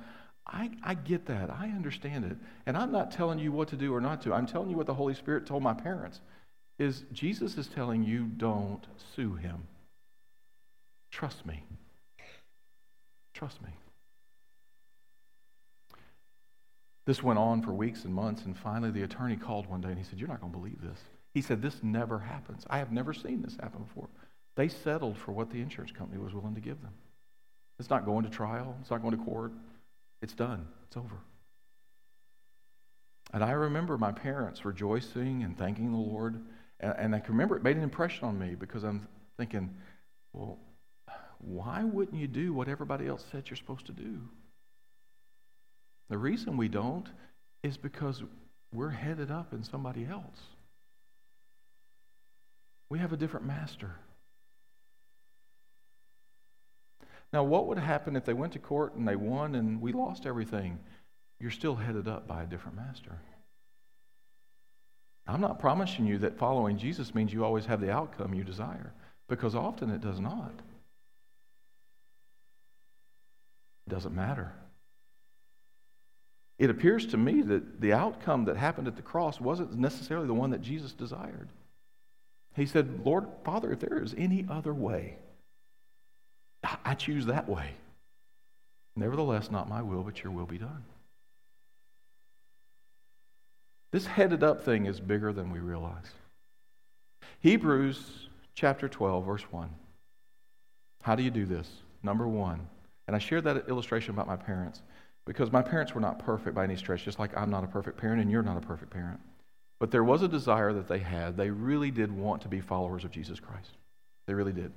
[0.46, 1.50] I, I get that.
[1.50, 2.36] I understand it.
[2.66, 4.34] And I'm not telling you what to do or not to.
[4.34, 6.20] I'm telling you what the Holy Spirit told my parents
[6.78, 9.68] is Jesus is telling you don't sue him.
[11.10, 11.62] Trust me.
[13.34, 13.70] Trust me.
[17.06, 19.98] This went on for weeks and months, and finally the attorney called one day and
[19.98, 20.98] he said, You're not going to believe this.
[21.32, 22.64] He said, This never happens.
[22.68, 24.08] I have never seen this happen before.
[24.56, 26.92] They settled for what the insurance company was willing to give them.
[27.78, 29.52] It's not going to trial, it's not going to court.
[30.20, 31.16] It's done, it's over.
[33.32, 36.40] And I remember my parents rejoicing and thanking the Lord.
[36.80, 39.74] And, I can remember it made an impression on me because I'm thinking,
[40.32, 40.58] well,
[41.38, 44.20] why wouldn't you do what everybody else said you're supposed to do?
[46.10, 47.08] The reason we don't
[47.62, 48.22] is because
[48.72, 50.40] we're headed up in somebody else.
[52.90, 53.94] We have a different master.
[57.32, 60.24] Now, what would happen if they went to court and they won and we lost
[60.24, 60.78] everything?
[61.38, 63.20] You're still headed up by a different master.
[65.26, 68.94] I'm not promising you that following Jesus means you always have the outcome you desire,
[69.28, 70.52] because often it does not.
[73.88, 74.52] It doesn't matter.
[76.58, 80.34] It appears to me that the outcome that happened at the cross wasn't necessarily the
[80.34, 81.48] one that Jesus desired.
[82.54, 85.16] He said, Lord, Father, if there is any other way,
[86.84, 87.70] I choose that way.
[88.94, 90.84] Nevertheless, not my will, but your will be done.
[93.90, 96.10] This headed up thing is bigger than we realize.
[97.40, 99.70] Hebrews chapter 12, verse 1.
[101.00, 101.70] How do you do this?
[102.02, 102.68] Number one,
[103.08, 104.82] and I shared that illustration about my parents
[105.24, 107.96] because my parents were not perfect by any stretch, just like I'm not a perfect
[107.96, 109.18] parent and you're not a perfect parent.
[109.78, 111.36] But there was a desire that they had.
[111.36, 113.70] They really did want to be followers of Jesus Christ.
[114.26, 114.72] They really did.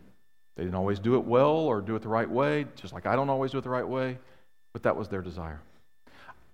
[0.55, 3.15] They didn't always do it well or do it the right way, just like I
[3.15, 4.17] don't always do it the right way,
[4.71, 5.59] but that was their desire.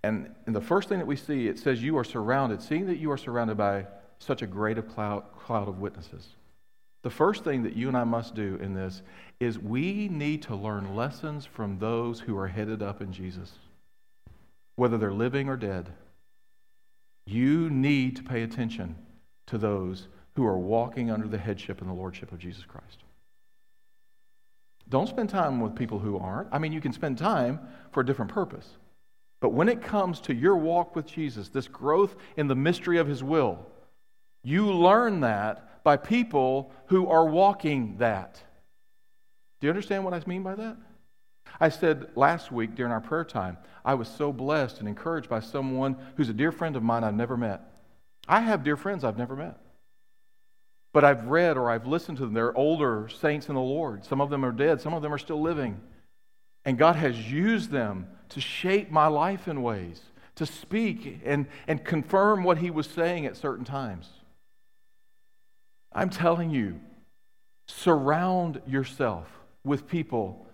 [0.04, 2.98] And, and the first thing that we see, it says, You are surrounded, seeing that
[2.98, 3.86] you are surrounded by
[4.20, 6.28] such a great cloud, cloud of witnesses.
[7.08, 9.02] The first thing that you and I must do in this
[9.40, 13.50] is we need to learn lessons from those who are headed up in Jesus,
[14.76, 15.88] whether they're living or dead.
[17.26, 18.98] You need to pay attention
[19.46, 22.98] to those who are walking under the headship and the lordship of Jesus Christ.
[24.90, 26.50] Don't spend time with people who aren't.
[26.52, 28.68] I mean, you can spend time for a different purpose.
[29.40, 33.08] But when it comes to your walk with Jesus, this growth in the mystery of
[33.08, 33.66] his will,
[34.44, 38.44] you learn that by people who are walking that.
[39.62, 40.76] Do you understand what I mean by that?
[41.62, 45.40] I said last week during our prayer time, I was so blessed and encouraged by
[45.40, 47.62] someone who's a dear friend of mine I've never met.
[48.28, 49.62] I have dear friends I've never met.
[50.92, 52.34] But I've read or I've listened to them.
[52.34, 54.04] They're older saints in the Lord.
[54.04, 55.80] Some of them are dead, some of them are still living.
[56.66, 60.02] And God has used them to shape my life in ways,
[60.36, 64.10] to speak and, and confirm what He was saying at certain times.
[65.94, 66.80] I'm telling you,
[67.68, 69.28] surround yourself
[69.64, 70.48] with people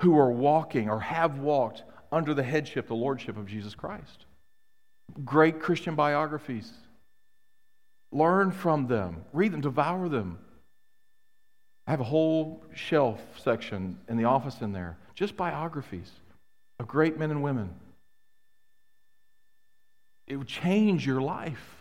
[0.00, 4.26] who are walking or have walked under the headship, the lordship of Jesus Christ.
[5.24, 6.72] Great Christian biographies
[8.12, 10.38] Learn from them, read them, devour them.
[11.86, 16.10] I have a whole shelf section in the office in there, just biographies
[16.78, 17.70] of great men and women.
[20.26, 21.79] It would change your life.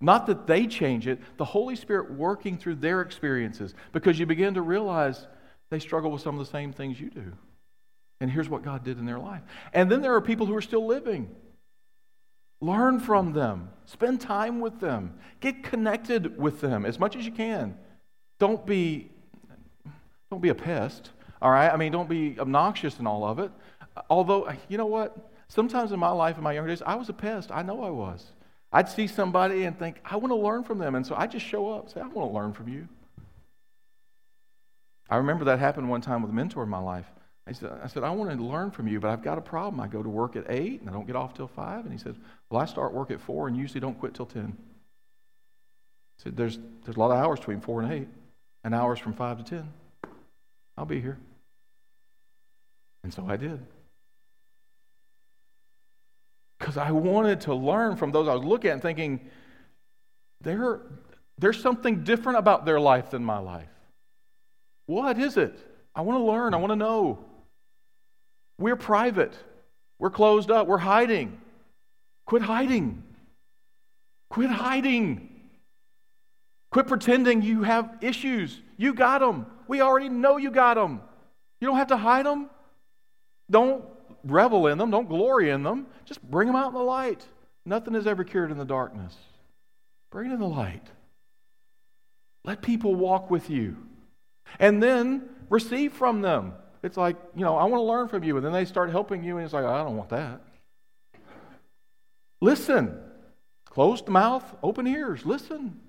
[0.00, 4.54] Not that they change it, the Holy Spirit working through their experiences because you begin
[4.54, 5.26] to realize
[5.70, 7.32] they struggle with some of the same things you do.
[8.20, 9.42] And here's what God did in their life.
[9.72, 11.34] And then there are people who are still living.
[12.60, 13.70] Learn from them.
[13.84, 15.14] Spend time with them.
[15.40, 17.76] Get connected with them as much as you can.
[18.38, 19.10] Don't be,
[20.30, 21.70] don't be a pest, all right?
[21.70, 23.50] I mean, don't be obnoxious in all of it.
[24.10, 25.32] Although, you know what?
[25.48, 27.50] Sometimes in my life, in my younger days, I was a pest.
[27.50, 28.26] I know I was.
[28.72, 30.94] I'd see somebody and think, I want to learn from them.
[30.94, 32.88] And so I just show up say, I want to learn from you.
[35.08, 37.06] I remember that happened one time with a mentor in my life.
[37.46, 39.80] I said, I said, I want to learn from you, but I've got a problem.
[39.80, 41.84] I go to work at 8 and I don't get off till 5.
[41.84, 42.16] And he said,
[42.50, 44.56] Well, I start work at 4 and usually don't quit till 10.
[44.58, 48.08] I said, There's, there's a lot of hours between 4 and 8,
[48.64, 49.72] and hours from 5 to 10.
[50.76, 51.18] I'll be here.
[53.04, 53.60] And so I did.
[56.58, 59.20] Because I wanted to learn from those I was looking at and thinking,
[60.40, 60.80] there,
[61.38, 63.68] there's something different about their life than my life.
[64.86, 65.58] What is it?
[65.94, 66.54] I want to learn.
[66.54, 67.18] I want to know.
[68.58, 69.34] We're private.
[69.98, 70.66] We're closed up.
[70.66, 71.40] We're hiding.
[72.26, 73.02] Quit hiding.
[74.30, 75.30] Quit hiding.
[76.70, 78.60] Quit pretending you have issues.
[78.76, 79.46] You got them.
[79.68, 81.00] We already know you got them.
[81.60, 82.50] You don't have to hide them.
[83.50, 83.84] Don't
[84.26, 84.90] revel in them.
[84.90, 85.86] Don't glory in them.
[86.04, 87.26] Just bring them out in the light.
[87.64, 89.14] Nothing is ever cured in the darkness.
[90.10, 90.86] Bring it in the light.
[92.44, 93.76] Let people walk with you.
[94.58, 96.52] And then receive from them.
[96.82, 98.36] It's like, you know, I want to learn from you.
[98.36, 100.40] And then they start helping you, and it's like, I don't want that.
[102.40, 103.00] Listen.
[103.64, 105.26] Closed mouth, open ears.
[105.26, 105.80] Listen.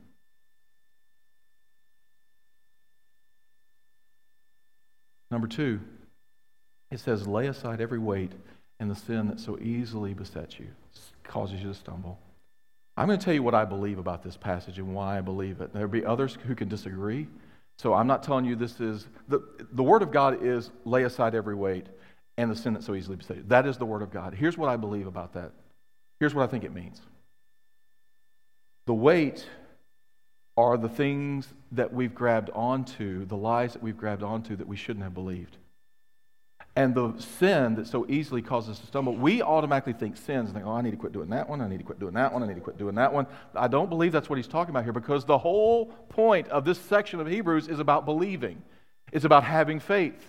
[5.32, 5.80] Number two,
[6.92, 8.32] it says, lay aside every weight
[8.80, 10.68] and the sin that so easily besets you,
[11.24, 12.20] causes you to stumble.
[12.96, 15.62] I'm going to tell you what I believe about this passage and why I believe
[15.62, 15.74] it.
[15.74, 17.28] There'll be others who can disagree.
[17.78, 21.36] So I'm not telling you this is the, the Word of God is lay aside
[21.36, 21.86] every weight
[22.38, 23.46] and the sin that so easily besets you.
[23.48, 24.34] That is the Word of God.
[24.34, 25.52] Here's what I believe about that.
[26.20, 27.02] Here's what I think it means.
[28.88, 29.46] The weight
[30.56, 34.76] are the things that we've grabbed onto, the lies that we've grabbed onto that we
[34.76, 35.58] shouldn't have believed.
[36.78, 40.54] And the sin that so easily causes us to stumble, we automatically think sins and
[40.54, 42.32] think, oh, I need to quit doing that one, I need to quit doing that
[42.32, 43.26] one, I need to quit doing that one.
[43.56, 46.78] I don't believe that's what he's talking about here because the whole point of this
[46.78, 48.62] section of Hebrews is about believing,
[49.12, 50.24] it's about having faith.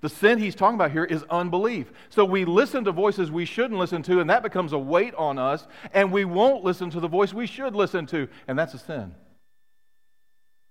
[0.00, 1.90] The sin he's talking about here is unbelief.
[2.10, 5.36] So we listen to voices we shouldn't listen to, and that becomes a weight on
[5.36, 8.78] us, and we won't listen to the voice we should listen to, and that's a
[8.78, 9.16] sin.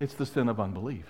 [0.00, 1.04] It's the sin of unbelief.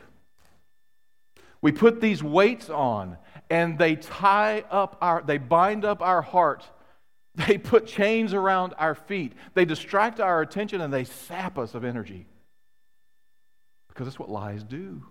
[1.61, 3.17] We put these weights on
[3.51, 6.65] and they tie up our, they bind up our heart.
[7.47, 9.33] They put chains around our feet.
[9.55, 12.27] They distract our attention and they sap us of energy.
[13.87, 15.05] Because that's what lies do.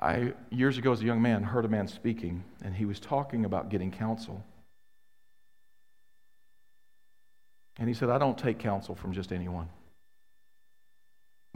[0.00, 3.44] I, years ago, as a young man, heard a man speaking, and he was talking
[3.44, 4.44] about getting counsel.
[7.78, 9.68] And he said, I don't take counsel from just anyone.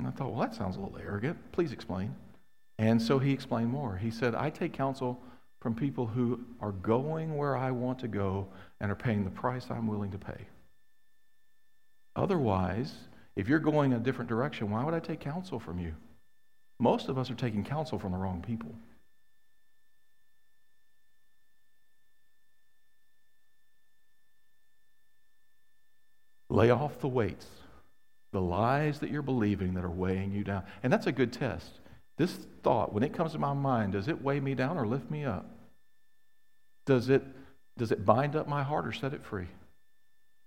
[0.01, 1.36] And I thought, well, that sounds a little arrogant.
[1.53, 2.14] Please explain.
[2.78, 3.98] And so he explained more.
[3.98, 5.20] He said, I take counsel
[5.61, 8.48] from people who are going where I want to go
[8.80, 10.46] and are paying the price I'm willing to pay.
[12.16, 12.94] Otherwise,
[13.36, 15.92] if you're going a different direction, why would I take counsel from you?
[16.78, 18.74] Most of us are taking counsel from the wrong people.
[26.48, 27.46] Lay off the weights,
[28.33, 30.62] the lies that you're believing that are weighing you down.
[30.83, 31.70] And that's a good test.
[32.16, 35.11] This thought, when it comes to my mind, does it weigh me down or lift
[35.11, 35.47] me up?
[36.87, 37.24] Does it,
[37.78, 39.49] does it bind up my heart or set it free?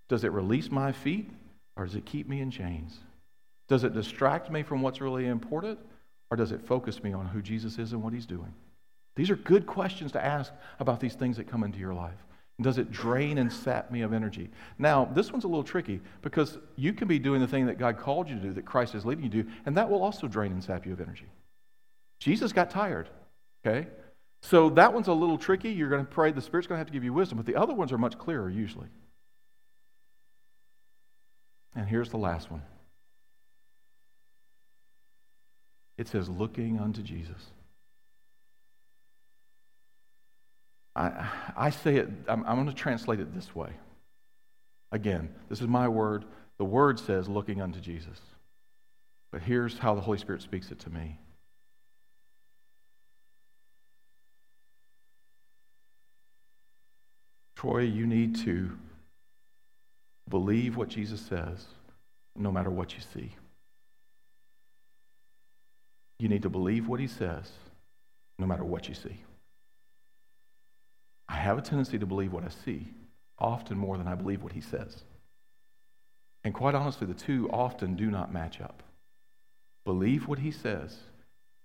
[0.08, 1.30] Does it release my feet
[1.76, 2.98] or does it keep me in chains?
[3.68, 5.78] Does it distract me from what's really important
[6.30, 8.52] or does it focus me on who Jesus is and what he's doing?
[9.16, 12.18] These are good questions to ask about these things that come into your life.
[12.60, 14.48] Does it drain and sap me of energy?
[14.78, 17.98] Now, this one's a little tricky because you can be doing the thing that God
[17.98, 20.28] called you to do, that Christ is leading you to do, and that will also
[20.28, 21.26] drain and sap you of energy.
[22.20, 23.08] Jesus got tired,
[23.66, 23.88] okay?
[24.42, 25.72] So that one's a little tricky.
[25.72, 27.56] You're going to pray, the Spirit's going to have to give you wisdom, but the
[27.56, 28.88] other ones are much clearer usually.
[31.74, 32.62] And here's the last one
[35.96, 37.50] it says, looking unto Jesus.
[40.96, 43.70] I, I say it, I'm, I'm going to translate it this way.
[44.92, 46.24] Again, this is my word.
[46.58, 48.20] The word says, looking unto Jesus.
[49.32, 51.18] But here's how the Holy Spirit speaks it to me.
[57.56, 58.70] Troy, you need to
[60.28, 61.66] believe what Jesus says
[62.36, 63.32] no matter what you see.
[66.18, 67.50] You need to believe what he says
[68.38, 69.16] no matter what you see.
[71.28, 72.88] I have a tendency to believe what I see,
[73.38, 75.02] often more than I believe what he says.
[76.44, 78.82] And quite honestly, the two often do not match up.
[79.84, 80.96] Believe what he says.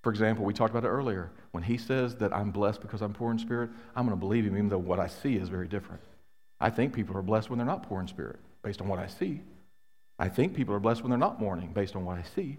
[0.03, 1.31] For example, we talked about it earlier.
[1.51, 4.45] When he says that I'm blessed because I'm poor in spirit, I'm going to believe
[4.45, 6.01] him even though what I see is very different.
[6.59, 9.07] I think people are blessed when they're not poor in spirit, based on what I
[9.07, 9.41] see.
[10.17, 12.57] I think people are blessed when they're not mourning based on what I see.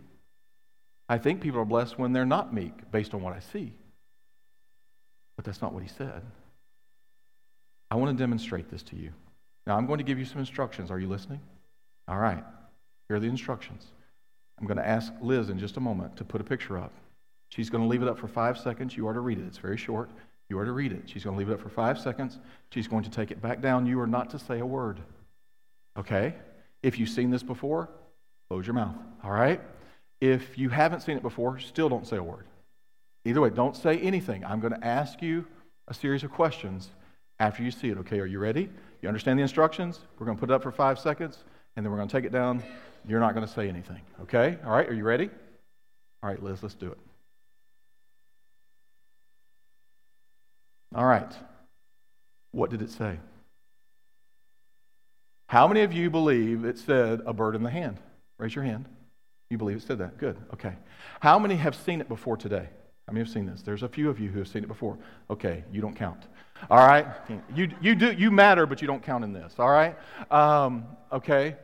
[1.09, 3.73] I think people are blessed when they're not meek based on what I see.
[5.37, 6.23] But that's not what he said.
[7.91, 9.11] I want to demonstrate this to you.
[9.67, 10.91] Now, I'm going to give you some instructions.
[10.91, 11.41] Are you listening?
[12.09, 12.45] All right.
[13.09, 13.87] Here are the instructions.
[14.61, 16.93] I'm going to ask Liz in just a moment to put a picture up.
[17.49, 18.97] She's going to leave it up for five seconds.
[18.97, 19.45] You are to read it.
[19.47, 20.11] It's very short.
[20.49, 21.03] You are to read it.
[21.07, 22.39] She's going to leave it up for five seconds.
[22.73, 23.87] She's going to take it back down.
[23.87, 25.01] You are not to say a word.
[25.99, 26.35] Okay?
[26.83, 27.89] If you've seen this before,
[28.49, 28.97] close your mouth.
[29.25, 29.61] All right?
[30.21, 32.47] If you haven't seen it before, still don't say a word.
[33.25, 34.45] Either way, don't say anything.
[34.45, 35.47] I'm going to ask you
[35.89, 36.91] a series of questions
[37.41, 37.99] after you see it.
[37.99, 38.69] Okay, are you ready?
[39.03, 40.01] You understand the instructions?
[40.19, 41.43] We're going to put it up for five seconds,
[41.75, 42.63] and then we're going to take it down.
[43.09, 44.03] You're not going to say anything.
[44.23, 44.59] Okay?
[44.65, 45.31] All right, are you ready?
[46.23, 46.99] All right, Liz, let's do it.
[50.95, 51.33] All right.
[52.53, 53.19] What did it say?
[55.49, 57.99] How many of you believe it said a bird in the hand?
[58.39, 58.87] Raise your hand.
[59.49, 60.19] You believe it said that?
[60.19, 60.37] Good.
[60.53, 60.75] Okay.
[61.21, 62.69] How many have seen it before today?
[63.11, 63.63] How many have seen this?
[63.63, 64.97] There's a few of you who have seen it before.
[65.29, 66.29] Okay, you don't count.
[66.71, 67.09] All right?
[67.57, 69.53] You, you, do, you matter, but you don't count in this.
[69.59, 69.97] All right?
[70.31, 71.57] Um, okay.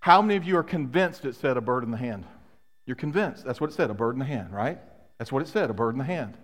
[0.00, 2.24] How many of you are convinced it said a bird in the hand?
[2.86, 3.44] You're convinced.
[3.44, 4.78] That's what it said, a bird in the hand, right?
[5.18, 6.38] That's what it said, a bird in the hand.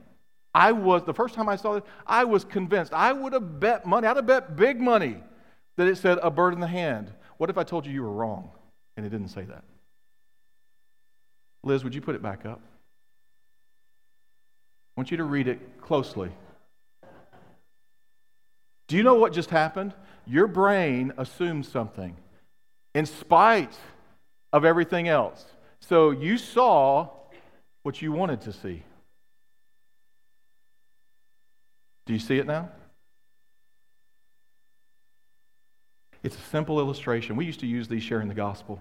[0.55, 2.93] I was, the first time I saw it, I was convinced.
[2.93, 5.17] I would have bet money, I'd have bet big money
[5.79, 7.11] that it said a bird in the hand.
[7.39, 8.51] What if I told you you were wrong
[8.99, 9.65] and it didn't say that?
[11.65, 12.61] Liz, would you put it back up?
[14.99, 16.29] Want you to read it closely.
[18.89, 19.95] Do you know what just happened?
[20.27, 22.17] Your brain assumed something
[22.97, 23.79] in spite
[24.53, 25.45] of everything else.
[25.79, 27.11] So you saw
[27.85, 28.83] what you wanted to see.
[32.07, 32.69] Do you see it now?
[36.25, 37.37] It's a simple illustration.
[37.37, 38.81] We used to use these sharing the gospel.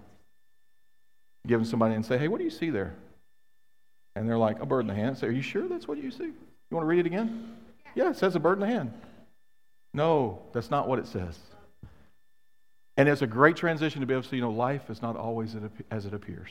[1.46, 2.96] Giving somebody and say, hey, what do you see there?
[4.18, 5.16] And they're like, a bird in the hand.
[5.16, 6.24] say, are you sure that's what you see?
[6.24, 6.34] You
[6.72, 7.56] want to read it again?
[7.94, 8.92] Yeah, it says a bird in the hand.
[9.94, 11.38] No, that's not what it says.
[12.96, 15.14] And it's a great transition to be able to see, you know, life is not
[15.16, 15.54] always
[15.92, 16.50] as it appears.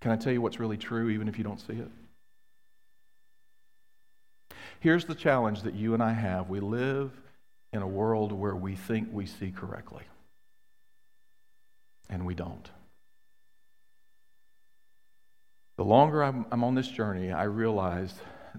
[0.00, 1.88] Can I tell you what's really true, even if you don't see it?
[4.80, 7.12] Here's the challenge that you and I have we live
[7.72, 10.02] in a world where we think we see correctly,
[12.10, 12.68] and we don't.
[15.76, 18.12] The longer I'm, I'm on this journey, I realize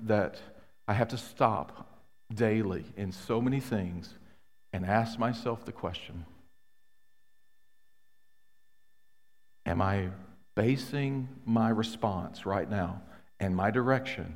[0.03, 0.39] that
[0.87, 1.87] I have to stop
[2.33, 4.13] daily in so many things
[4.71, 6.25] and ask myself the question
[9.65, 10.09] Am I
[10.55, 13.01] basing my response right now
[13.39, 14.35] and my direction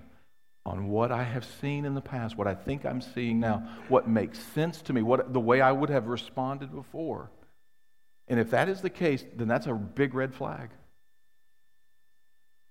[0.65, 4.07] on what I have seen in the past, what I think I'm seeing now, what
[4.07, 7.29] makes sense to me, what the way I would have responded before?
[8.27, 10.69] And if that is the case, then that's a big red flag.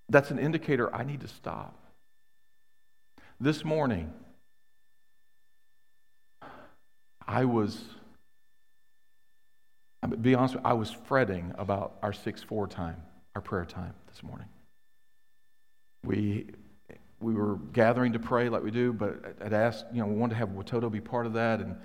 [0.09, 1.75] That's an indicator I need to stop.
[3.41, 4.13] This morning,
[7.27, 7.83] I was,
[10.03, 13.03] I'll be honest, you, I was fretting about our 6 4 time,
[13.35, 14.49] our prayer time this morning.
[16.05, 16.47] We,
[17.21, 20.35] we were gathering to pray like we do, but I'd asked, you know, we wanted
[20.35, 21.77] to have Watoto be part of that, and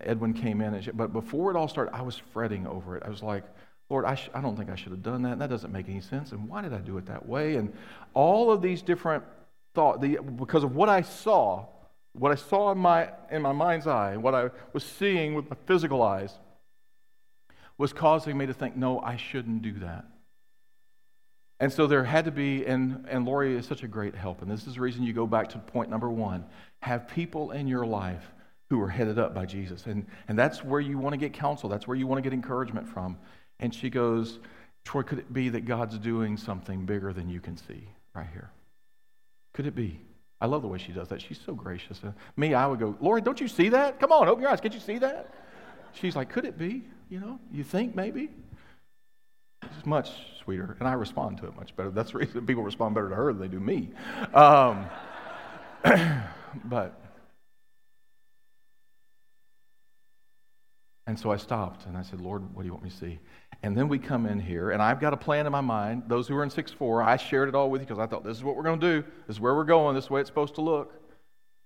[0.00, 0.74] Edwin came in.
[0.74, 3.02] And she, but before it all started, I was fretting over it.
[3.04, 3.44] I was like,
[3.90, 5.38] Lord, I, sh- I don't think I should have done that.
[5.38, 6.32] That doesn't make any sense.
[6.32, 7.56] And why did I do it that way?
[7.56, 7.72] And
[8.14, 9.24] all of these different
[9.74, 11.66] thoughts, the, because of what I saw,
[12.12, 15.56] what I saw in my, in my mind's eye, what I was seeing with my
[15.66, 16.32] physical eyes,
[17.76, 20.04] was causing me to think, no, I shouldn't do that.
[21.60, 24.42] And so there had to be, and, and Lori is such a great help.
[24.42, 26.44] And this is the reason you go back to point number one
[26.80, 28.22] have people in your life
[28.68, 29.86] who are headed up by Jesus.
[29.86, 32.34] And, and that's where you want to get counsel, that's where you want to get
[32.34, 33.16] encouragement from.
[33.60, 34.38] And she goes,
[34.84, 38.50] Troy, could it be that God's doing something bigger than you can see right here?
[39.54, 40.00] Could it be?
[40.40, 41.22] I love the way she does that.
[41.22, 42.00] She's so gracious.
[42.04, 44.00] Uh, me, I would go, Lori, don't you see that?
[44.00, 44.60] Come on, open your eyes.
[44.60, 45.32] Can't you see that?
[45.92, 46.82] She's like, could it be?
[47.08, 48.28] You know, you think maybe?
[49.62, 50.10] It's much
[50.42, 50.76] sweeter.
[50.80, 51.90] And I respond to it much better.
[51.90, 53.90] That's the reason people respond better to her than they do me.
[54.34, 54.86] Um,
[56.64, 57.00] but
[61.06, 63.18] And so I stopped and I said, Lord, what do you want me to see?
[63.64, 66.02] And then we come in here, and I've got a plan in my mind.
[66.06, 68.22] Those who are in 6 4, I shared it all with you because I thought
[68.22, 69.08] this is what we're going to do.
[69.26, 69.94] This is where we're going.
[69.94, 70.92] This is the way it's supposed to look.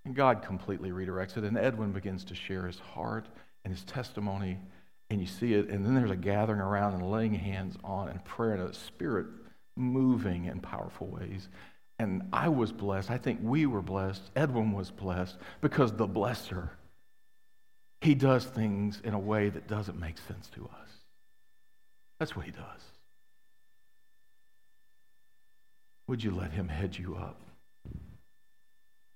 [0.05, 1.43] And God completely redirects it.
[1.43, 3.27] And Edwin begins to share his heart
[3.65, 4.61] and his testimony.
[5.11, 5.71] And you see it.
[5.71, 9.27] And then there's a gathering around and laying hands on and prayer and a spirit
[9.75, 11.49] moving in powerful ways.
[11.99, 13.11] And I was blessed.
[13.11, 14.23] I think we were blessed.
[14.37, 16.71] Edwin was blessed because the blesser
[18.01, 20.88] he does things in a way that doesn't make sense to us.
[22.19, 22.83] That's what he does.
[26.09, 27.41] Would you let him head you up?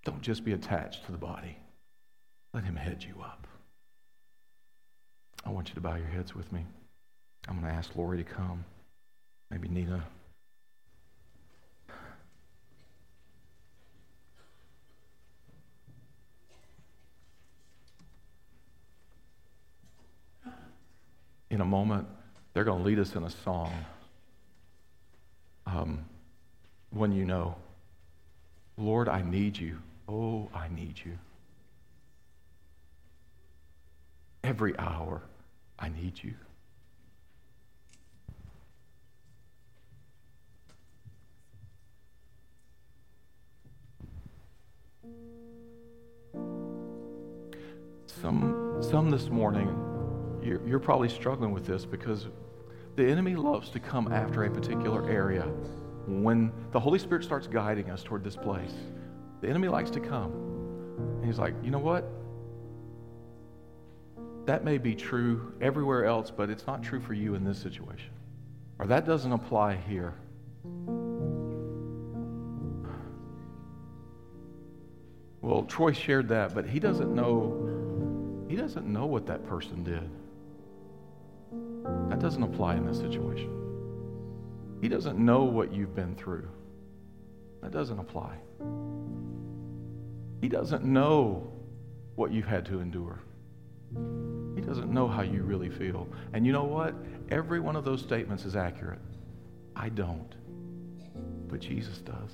[0.05, 1.57] Don't just be attached to the body.
[2.53, 3.46] Let him head you up.
[5.44, 6.64] I want you to bow your heads with me.
[7.48, 8.64] I'm going to ask Lori to come.
[9.50, 10.05] Maybe Nina.
[21.50, 22.07] In a moment,
[22.55, 23.72] they're going to lead us in a song.
[25.66, 26.05] Um,
[26.90, 27.57] when you know,
[28.76, 29.78] Lord, I need you.
[30.09, 31.18] Oh, I need you.
[34.44, 35.22] Every hour,
[35.78, 36.34] I need you.
[48.07, 49.68] Some, some this morning,
[50.43, 52.28] you're, you're probably struggling with this because
[52.97, 55.43] the enemy loves to come after a particular area.
[56.07, 58.74] When the Holy Spirit starts guiding us toward this place,
[59.40, 60.32] the enemy likes to come.
[60.99, 62.05] And he's like, you know what?
[64.47, 68.11] That may be true everywhere else, but it's not true for you in this situation.
[68.78, 70.14] Or that doesn't apply here.
[75.40, 77.68] Well, Troy shared that, but he doesn't know
[78.49, 80.11] he doesn't know what that person did.
[82.08, 83.50] That doesn't apply in this situation.
[84.80, 86.48] He doesn't know what you've been through.
[87.62, 88.36] That doesn't apply.
[90.40, 91.52] He doesn't know
[92.16, 93.20] what you've had to endure.
[94.54, 96.08] He doesn't know how you really feel.
[96.32, 96.94] And you know what?
[97.30, 98.98] Every one of those statements is accurate.
[99.76, 100.34] I don't.
[101.48, 102.32] But Jesus does.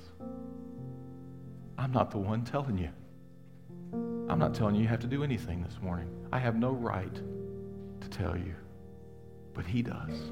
[1.77, 2.89] I'm not the one telling you.
[4.29, 6.09] I'm not telling you you have to do anything this morning.
[6.31, 8.55] I have no right to tell you.
[9.53, 10.31] But He does.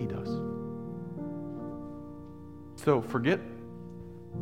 [0.00, 0.28] He does.
[2.76, 3.40] So forget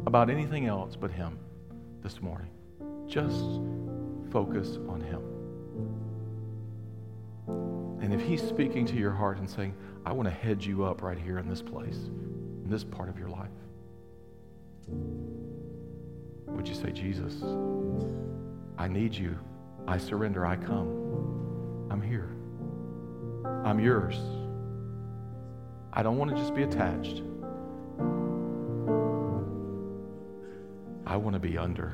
[0.06, 1.38] about anything else but Him
[2.02, 2.50] this morning.
[3.06, 3.60] Just
[4.30, 5.22] focus on Him.
[8.02, 9.74] And if He's speaking to your heart and saying,
[10.04, 13.18] I want to head you up right here in this place, in this part of
[13.18, 13.50] your life,
[16.46, 17.42] would you say, Jesus,
[18.78, 19.36] I need you.
[19.88, 20.44] I surrender.
[20.44, 21.88] I come.
[21.90, 22.30] I'm here.
[23.64, 24.18] I'm yours.
[25.92, 27.22] I don't want to just be attached.
[31.06, 31.92] I want to be under.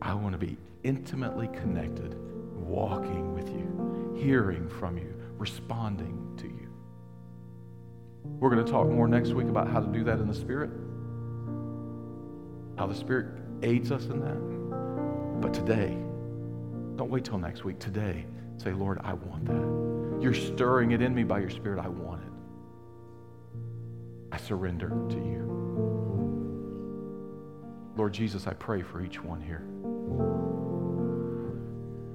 [0.00, 2.16] I want to be intimately connected,
[2.56, 6.68] walking with you, hearing from you, responding to you.
[8.24, 10.70] We're going to talk more next week about how to do that in the Spirit,
[12.78, 13.26] how the Spirit
[13.62, 15.40] aids us in that.
[15.40, 15.96] But today,
[16.96, 17.78] don't wait till next week.
[17.78, 18.26] Today,
[18.56, 20.22] say, Lord, I want that.
[20.22, 21.80] You're stirring it in me by your Spirit.
[21.80, 22.28] I want it.
[24.32, 25.42] I surrender to you.
[27.96, 29.64] Lord Jesus, I pray for each one here.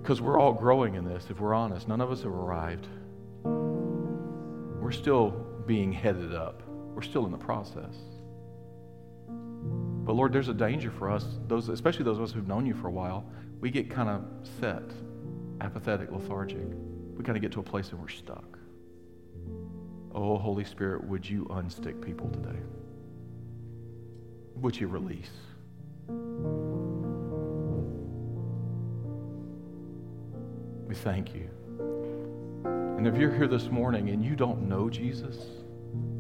[0.02, 1.88] Because we're all growing in this, if we're honest.
[1.88, 2.88] None of us have arrived.
[3.44, 5.32] We're still
[5.66, 6.64] being headed up,
[6.96, 7.94] we're still in the process.
[10.08, 12.74] But Lord, there's a danger for us, those, especially those of us who've known you
[12.74, 13.30] for a while.
[13.60, 14.24] We get kind of
[14.62, 14.90] set,
[15.60, 16.66] apathetic, lethargic.
[17.18, 18.58] We kind of get to a place and we're stuck.
[20.16, 22.58] Oh, Holy Spirit, would you unstick people today?
[24.56, 25.30] Would you release?
[30.88, 31.50] We thank you.
[32.64, 35.36] And if you're here this morning and you don't know Jesus,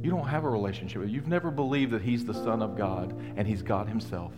[0.01, 3.17] you don't have a relationship with You've never believed that He's the Son of God
[3.35, 4.33] and He's God Himself,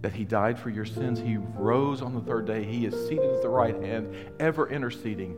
[0.00, 3.30] that He died for your sins, He rose on the third day, He is seated
[3.30, 5.36] at the right hand, ever interceding.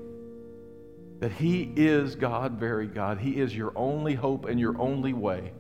[1.21, 3.19] That He is God, very God.
[3.19, 5.53] He is your only hope and your only way.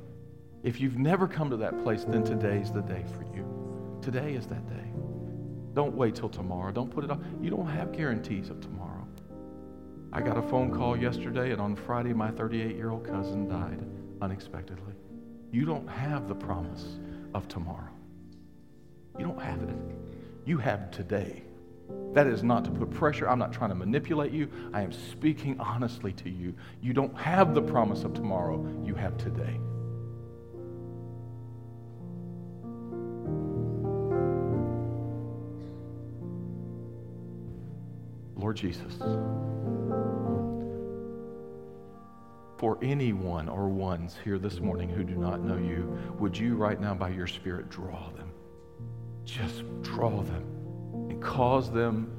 [0.62, 3.98] If you've never come to that place, then today's the day for you.
[4.00, 4.92] Today is that day.
[5.74, 6.72] Don't wait till tomorrow.
[6.72, 7.18] Don't put it off.
[7.40, 8.93] You don't have guarantees of tomorrow.
[10.14, 13.84] I got a phone call yesterday, and on Friday, my 38 year old cousin died
[14.22, 14.94] unexpectedly.
[15.50, 17.00] You don't have the promise
[17.34, 17.90] of tomorrow.
[19.18, 19.76] You don't have it.
[20.44, 21.42] You have today.
[22.12, 23.28] That is not to put pressure.
[23.28, 24.48] I'm not trying to manipulate you.
[24.72, 26.54] I am speaking honestly to you.
[26.80, 28.64] You don't have the promise of tomorrow.
[28.84, 29.58] You have today.
[38.36, 38.94] Lord Jesus,
[42.64, 46.80] for anyone or ones here this morning who do not know you, would you right
[46.80, 48.32] now by your Spirit draw them?
[49.26, 50.42] Just draw them
[51.10, 52.10] and cause them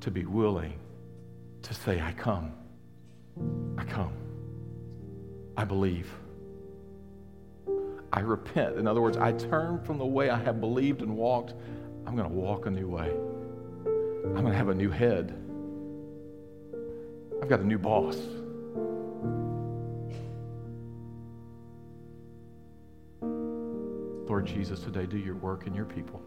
[0.00, 0.72] to be willing
[1.60, 2.54] to say, I come.
[3.76, 4.14] I come.
[5.54, 6.10] I believe.
[8.14, 8.76] I repent.
[8.76, 11.52] In other words, I turn from the way I have believed and walked.
[12.06, 13.10] I'm going to walk a new way.
[13.10, 15.38] I'm going to have a new head.
[17.40, 18.16] I've got a new boss.
[24.28, 26.20] Lord Jesus, today do your work in your people.